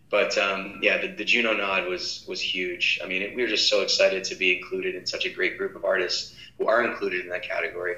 But 0.10 0.38
um, 0.38 0.80
yeah, 0.82 0.98
the, 0.98 1.08
the 1.10 1.25
Juno 1.25 1.54
nod 1.54 1.88
was 1.88 2.25
was 2.28 2.42
huge. 2.42 3.00
I 3.04 3.08
mean, 3.08 3.22
it, 3.22 3.36
we 3.36 3.44
were 3.44 3.48
just 3.48 3.70
so 3.70 3.82
excited 3.82 4.24
to 4.25 4.36
be 4.36 4.58
included 4.58 4.96
in 4.96 5.06
such 5.06 5.25
a 5.25 5.30
great 5.30 5.58
group 5.58 5.75
of 5.75 5.86
artists 5.86 6.36
who 6.58 6.68
are 6.68 6.84
included 6.84 7.22
in 7.22 7.30
that 7.30 7.44
category, 7.44 7.96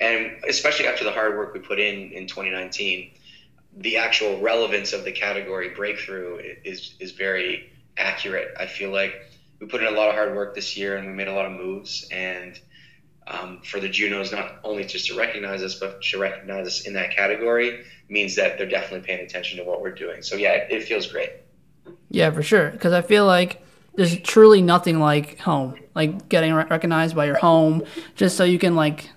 and 0.00 0.42
especially 0.48 0.86
after 0.86 1.04
the 1.04 1.12
hard 1.12 1.36
work 1.36 1.54
we 1.54 1.60
put 1.60 1.78
in 1.78 2.10
in 2.10 2.26
2019, 2.26 3.12
the 3.76 3.98
actual 3.98 4.40
relevance 4.40 4.92
of 4.92 5.04
the 5.04 5.12
category 5.12 5.70
breakthrough 5.70 6.56
is 6.64 6.94
is 6.98 7.12
very 7.12 7.70
accurate. 7.96 8.54
I 8.58 8.66
feel 8.66 8.90
like 8.90 9.14
we 9.60 9.66
put 9.66 9.80
in 9.80 9.86
a 9.86 9.96
lot 9.96 10.08
of 10.08 10.14
hard 10.14 10.34
work 10.34 10.54
this 10.54 10.76
year 10.76 10.96
and 10.96 11.06
we 11.06 11.12
made 11.12 11.28
a 11.28 11.32
lot 11.32 11.46
of 11.46 11.52
moves. 11.52 12.06
And 12.10 12.58
um, 13.26 13.60
for 13.64 13.80
the 13.80 13.88
Junos, 13.88 14.32
not 14.32 14.60
only 14.64 14.84
just 14.84 15.06
to 15.06 15.16
recognize 15.16 15.62
us, 15.62 15.76
but 15.76 16.02
to 16.02 16.18
recognize 16.18 16.66
us 16.66 16.80
in 16.82 16.92
that 16.94 17.16
category 17.16 17.84
means 18.08 18.36
that 18.36 18.58
they're 18.58 18.68
definitely 18.68 19.06
paying 19.06 19.24
attention 19.24 19.58
to 19.58 19.64
what 19.64 19.80
we're 19.80 19.94
doing. 19.94 20.22
So 20.22 20.36
yeah, 20.36 20.52
it, 20.52 20.72
it 20.72 20.82
feels 20.84 21.06
great. 21.06 21.30
Yeah, 22.10 22.30
for 22.30 22.42
sure. 22.42 22.70
Because 22.70 22.92
I 22.92 23.02
feel 23.02 23.26
like 23.26 23.64
there's 23.94 24.18
truly 24.20 24.62
nothing 24.62 25.00
like 25.00 25.38
home, 25.38 25.74
like 25.94 26.28
getting 26.28 26.52
re- 26.52 26.66
recognized 26.68 27.14
by 27.14 27.26
your 27.26 27.36
home, 27.36 27.84
just 28.14 28.36
so 28.36 28.44
you 28.44 28.58
can 28.58 28.76
like 28.76 29.10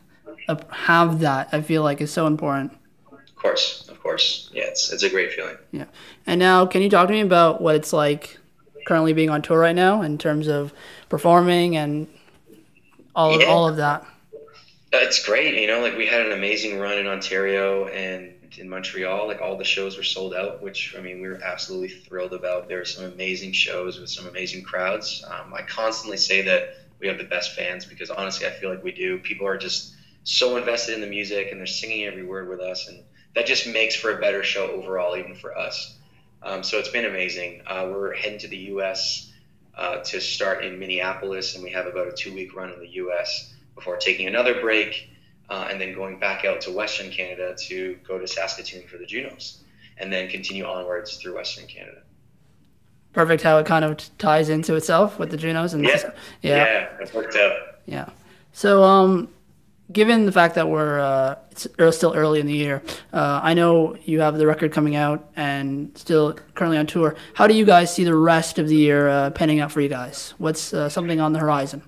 have 0.69 1.19
that. 1.19 1.49
I 1.51 1.61
feel 1.61 1.83
like 1.83 2.01
is 2.01 2.11
so 2.11 2.27
important. 2.27 2.71
Of 3.11 3.35
course, 3.35 3.87
of 3.89 4.01
course. 4.01 4.49
Yeah, 4.53 4.63
it's, 4.63 4.91
it's 4.91 5.03
a 5.03 5.09
great 5.09 5.31
feeling. 5.33 5.57
Yeah. 5.71 5.85
And 6.25 6.39
now, 6.39 6.65
can 6.65 6.81
you 6.81 6.89
talk 6.89 7.07
to 7.07 7.13
me 7.13 7.21
about 7.21 7.61
what 7.61 7.75
it's 7.75 7.93
like 7.93 8.37
currently 8.87 9.13
being 9.13 9.29
on 9.29 9.41
tour 9.41 9.59
right 9.59 9.75
now 9.75 10.01
in 10.01 10.17
terms 10.17 10.47
of 10.47 10.73
performing 11.09 11.75
and 11.75 12.07
all 13.15 13.35
of, 13.35 13.47
all 13.47 13.67
of 13.67 13.77
that? 13.77 14.01
Uh, 14.93 14.99
It's 14.99 15.23
great, 15.25 15.55
you 15.55 15.67
know. 15.67 15.81
Like 15.81 15.97
we 15.97 16.05
had 16.05 16.21
an 16.25 16.31
amazing 16.31 16.79
run 16.79 16.97
in 16.97 17.07
Ontario 17.07 17.87
and 17.87 18.33
in 18.59 18.69
Montreal. 18.69 19.27
Like 19.27 19.41
all 19.41 19.57
the 19.57 19.63
shows 19.63 19.97
were 19.97 20.03
sold 20.03 20.33
out, 20.33 20.61
which 20.61 20.95
I 20.97 21.01
mean 21.01 21.21
we 21.21 21.27
were 21.27 21.41
absolutely 21.43 21.89
thrilled 21.89 22.33
about. 22.33 22.67
There 22.67 22.79
were 22.79 22.85
some 22.85 23.05
amazing 23.05 23.53
shows 23.53 23.99
with 23.99 24.09
some 24.09 24.27
amazing 24.27 24.63
crowds. 24.63 25.23
Um, 25.27 25.53
I 25.53 25.61
constantly 25.63 26.17
say 26.17 26.41
that 26.43 26.75
we 26.99 27.07
have 27.07 27.17
the 27.17 27.23
best 27.23 27.55
fans 27.55 27.85
because 27.85 28.09
honestly, 28.09 28.47
I 28.47 28.51
feel 28.51 28.69
like 28.69 28.83
we 28.83 28.91
do. 28.91 29.19
People 29.19 29.47
are 29.47 29.57
just 29.57 29.93
so 30.23 30.57
invested 30.57 30.95
in 30.95 31.01
the 31.01 31.07
music 31.07 31.49
and 31.51 31.59
they're 31.59 31.67
singing 31.67 32.05
every 32.05 32.23
word 32.23 32.49
with 32.49 32.59
us, 32.59 32.87
and 32.87 33.03
that 33.35 33.45
just 33.45 33.67
makes 33.67 33.95
for 33.95 34.17
a 34.17 34.19
better 34.19 34.43
show 34.43 34.67
overall, 34.71 35.15
even 35.15 35.35
for 35.35 35.57
us. 35.57 35.97
Um, 36.41 36.63
so 36.63 36.77
it's 36.79 36.89
been 36.89 37.05
amazing. 37.05 37.61
Uh, 37.65 37.87
we're 37.91 38.13
heading 38.13 38.39
to 38.39 38.47
the 38.47 38.57
U.S. 38.57 39.31
Uh, 39.75 39.97
to 40.03 40.19
start 40.19 40.63
in 40.63 40.79
Minneapolis, 40.79 41.55
and 41.55 41.63
we 41.63 41.71
have 41.71 41.87
about 41.87 42.07
a 42.07 42.11
two-week 42.11 42.55
run 42.55 42.71
in 42.71 42.79
the 42.79 42.89
U.S. 42.89 43.53
before 43.75 43.97
taking 43.97 44.27
another 44.27 44.59
break, 44.59 45.09
uh, 45.49 45.67
and 45.69 45.79
then 45.79 45.93
going 45.93 46.19
back 46.19 46.45
out 46.45 46.61
to 46.61 46.71
Western 46.71 47.09
Canada 47.09 47.55
to 47.67 47.97
go 48.07 48.17
to 48.19 48.27
Saskatoon 48.27 48.87
for 48.87 48.97
the 48.97 49.05
Junos, 49.05 49.63
and 49.97 50.11
then 50.11 50.29
continue 50.29 50.65
onwards 50.65 51.17
through 51.17 51.35
Western 51.35 51.67
Canada. 51.67 52.01
Perfect 53.13 53.41
how 53.41 53.57
it 53.57 53.65
kind 53.65 53.83
of 53.83 53.97
ties 54.17 54.49
into 54.49 54.75
itself 54.75 55.17
with 55.17 55.31
the 55.31 55.37
Junos 55.37 55.73
and 55.73 55.83
Yeah, 55.83 56.11
yeah. 56.41 56.87
it 57.01 57.13
worked 57.13 57.35
out. 57.35 57.79
Yeah. 57.85 58.09
So, 58.51 58.83
um, 58.83 59.29
given 59.91 60.25
the 60.25 60.31
fact 60.31 60.55
that 60.55 60.67
we're 60.67 60.99
uh, 60.99 61.35
it's 61.51 61.67
still 61.95 62.13
early 62.15 62.39
in 62.39 62.45
the 62.45 62.53
year, 62.53 62.83
uh, 63.13 63.39
I 63.41 63.53
know 63.53 63.95
you 64.03 64.19
have 64.19 64.37
the 64.37 64.45
record 64.45 64.71
coming 64.71 64.95
out 64.95 65.31
and 65.35 65.97
still 65.97 66.33
currently 66.53 66.77
on 66.77 66.85
tour. 66.85 67.15
How 67.33 67.47
do 67.47 67.55
you 67.55 67.65
guys 67.65 67.93
see 67.93 68.03
the 68.03 68.15
rest 68.15 68.59
of 68.59 68.67
the 68.67 68.75
year 68.75 69.07
uh, 69.07 69.29
panning 69.31 69.59
out 69.61 69.71
for 69.71 69.81
you 69.81 69.89
guys? 69.89 70.33
What's 70.37 70.73
uh, 70.73 70.89
something 70.89 71.19
on 71.19 71.33
the 71.33 71.39
horizon? 71.39 71.81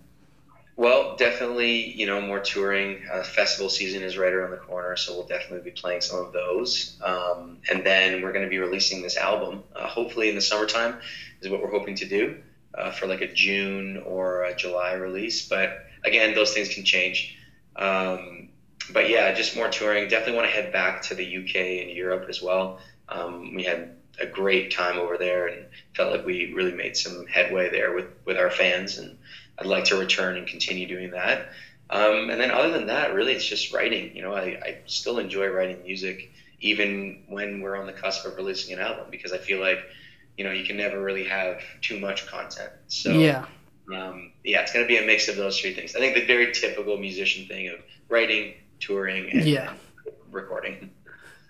Well, 0.80 1.18
definitely, 1.18 1.92
you 1.92 2.06
know, 2.06 2.22
more 2.22 2.40
touring. 2.40 3.06
Uh, 3.12 3.22
festival 3.22 3.70
season 3.70 4.02
is 4.02 4.18
right 4.18 4.32
around 4.32 4.52
the 4.52 4.58
corner, 4.58 4.96
so 4.96 5.14
we'll 5.14 5.28
definitely 5.28 5.70
be 5.70 5.76
playing 5.76 6.00
some 6.00 6.24
of 6.26 6.32
those. 6.32 6.98
Um, 7.04 7.58
and 7.70 7.86
then 7.86 8.22
we're 8.22 8.32
going 8.32 8.46
to 8.46 8.50
be 8.50 8.60
releasing 8.60 9.02
this 9.02 9.18
album, 9.18 9.66
uh, 9.76 9.90
hopefully 9.90 10.30
in 10.30 10.36
the 10.36 10.42
summertime, 10.42 11.02
is 11.42 11.50
what 11.50 11.62
we're 11.62 11.70
hoping 11.70 11.96
to 11.96 12.08
do 12.08 12.38
uh, 12.76 12.92
for 12.92 13.08
like 13.08 13.20
a 13.20 13.28
June 13.28 13.98
or 14.06 14.46
a 14.46 14.56
July 14.56 14.94
release. 14.94 15.50
But 15.50 15.86
again, 16.06 16.34
those 16.34 16.54
things 16.54 16.74
can 16.74 16.86
change. 16.86 17.36
Um, 17.76 18.48
but 18.94 19.10
yeah, 19.10 19.34
just 19.34 19.58
more 19.58 19.68
touring. 19.68 20.08
Definitely 20.08 20.38
want 20.38 20.48
to 20.48 20.54
head 20.54 20.72
back 20.72 21.02
to 21.10 21.14
the 21.14 21.26
UK 21.26 21.56
and 21.82 21.90
Europe 21.90 22.28
as 22.30 22.42
well. 22.42 22.80
Um, 23.10 23.54
we 23.54 23.66
had 23.66 23.98
a 24.22 24.26
great 24.26 24.72
time 24.72 24.98
over 24.98 25.18
there 25.18 25.48
and 25.48 25.66
felt 25.94 26.14
like 26.14 26.26
we 26.26 26.54
really 26.54 26.72
made 26.72 26.96
some 26.96 27.26
headway 27.28 27.70
there 27.70 27.94
with, 27.94 28.08
with 28.24 28.38
our 28.38 28.50
fans 28.50 28.98
and 28.98 29.18
I'd 29.60 29.66
like 29.66 29.86
to 29.86 29.96
return 29.98 30.38
and 30.38 30.48
continue 30.48 30.88
doing 30.88 31.12
that. 31.12 31.50
Um, 31.90 32.30
and 32.30 32.40
then 32.40 32.52
other 32.52 32.72
than 32.72 32.88
that, 32.88 33.14
really, 33.14 33.34
it's 33.34 33.46
just 33.46 33.74
writing. 33.74 34.16
You 34.16 34.22
know, 34.22 34.34
I, 34.34 34.42
I 34.42 34.78
still 34.86 35.18
enjoy 35.18 35.48
writing 35.48 35.84
music, 35.84 36.32
even 36.62 37.24
when 37.28 37.62
we're 37.62 37.76
on 37.76 37.88
the 37.88 37.94
cusp 37.94 38.26
of 38.26 38.36
releasing 38.38 38.74
an 38.74 38.80
album, 38.80 39.08
because 39.10 39.32
I 39.32 39.38
feel 39.38 39.60
like, 39.60 39.80
you 40.38 40.44
know, 40.44 40.52
you 40.52 40.66
can 40.66 40.78
never 40.78 41.02
really 41.02 41.26
have 41.26 41.62
too 41.82 42.00
much 42.00 42.28
content. 42.28 42.72
So 42.88 43.12
yeah. 43.12 43.46
um, 43.94 44.32
yeah, 44.44 44.62
it's 44.62 44.72
going 44.72 44.86
to 44.86 44.88
be 44.88 44.98
a 44.98 45.06
mix 45.06 45.28
of 45.28 45.36
those 45.36 45.60
three 45.60 45.74
things. 45.74 45.96
I 45.96 46.00
think 46.00 46.16
the 46.16 46.26
very 46.26 46.54
typical 46.54 46.98
musician 46.98 47.48
thing 47.48 47.70
of 47.70 47.80
writing, 48.08 48.54
touring, 48.80 49.32
and 49.32 49.46
Yeah. 49.46 49.74
recording. 50.32 50.92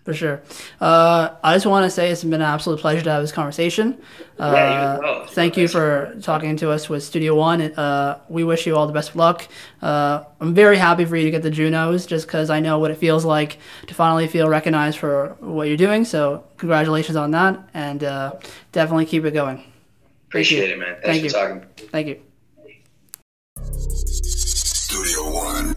For 0.06 0.14
sure. 0.14 0.42
Uh, 0.82 1.36
I 1.44 1.54
just 1.56 1.66
want 1.68 1.84
to 1.86 1.92
say 1.92 2.10
it's 2.10 2.24
been 2.24 2.34
an 2.34 2.42
absolute 2.42 2.80
pleasure 2.80 3.04
to 3.04 3.12
have 3.12 3.22
this 3.22 3.32
conversation. 3.32 4.02
Uh, 4.40 4.52
Yeah, 4.56 4.96
you 4.96 5.02
well. 5.02 5.26
Thank 5.28 5.56
you 5.58 5.68
for 5.68 6.16
talking 6.22 6.56
to 6.58 6.72
us 6.72 6.90
with 6.90 7.04
Studio 7.04 7.36
One. 7.36 7.62
Uh, 7.62 8.20
we 8.28 8.44
wish 8.44 8.66
you 8.66 8.76
all 8.76 8.88
the 8.88 8.94
best 8.94 9.10
of 9.12 9.18
luck. 9.18 9.48
Uh, 9.82 10.24
I'm 10.40 10.56
very 10.56 10.78
happy 10.78 11.06
for 11.06 11.16
you 11.16 11.26
to 11.26 11.32
get 11.32 11.44
the 11.44 11.52
Junos 11.52 12.08
just 12.08 12.26
because 12.26 12.50
I 12.50 12.60
know 12.60 12.80
what 12.80 12.90
it 12.92 12.98
feels 12.98 13.24
like 13.24 13.60
to 13.88 13.94
finally 13.94 14.26
feel 14.28 14.48
recognized 14.50 14.98
for 14.98 15.36
what 15.42 15.68
you're 15.68 15.78
doing. 15.78 16.06
So, 16.06 16.44
congratulations 16.58 17.16
on 17.16 17.32
that 17.32 17.60
and 17.76 18.04
uh, 18.04 18.34
definitely 18.72 19.06
keep 19.06 19.26
it 19.26 19.32
going. 19.32 19.64
Appreciate 20.30 20.72
it, 20.72 20.80
man. 20.80 20.96
Thanks 21.04 21.06
Thank 21.06 21.20
for 21.20 21.26
you. 21.26 21.60
talking. 21.62 21.90
Thank 21.92 22.08
you. 22.08 22.22
Studio 24.24 25.34
One. 25.36 25.76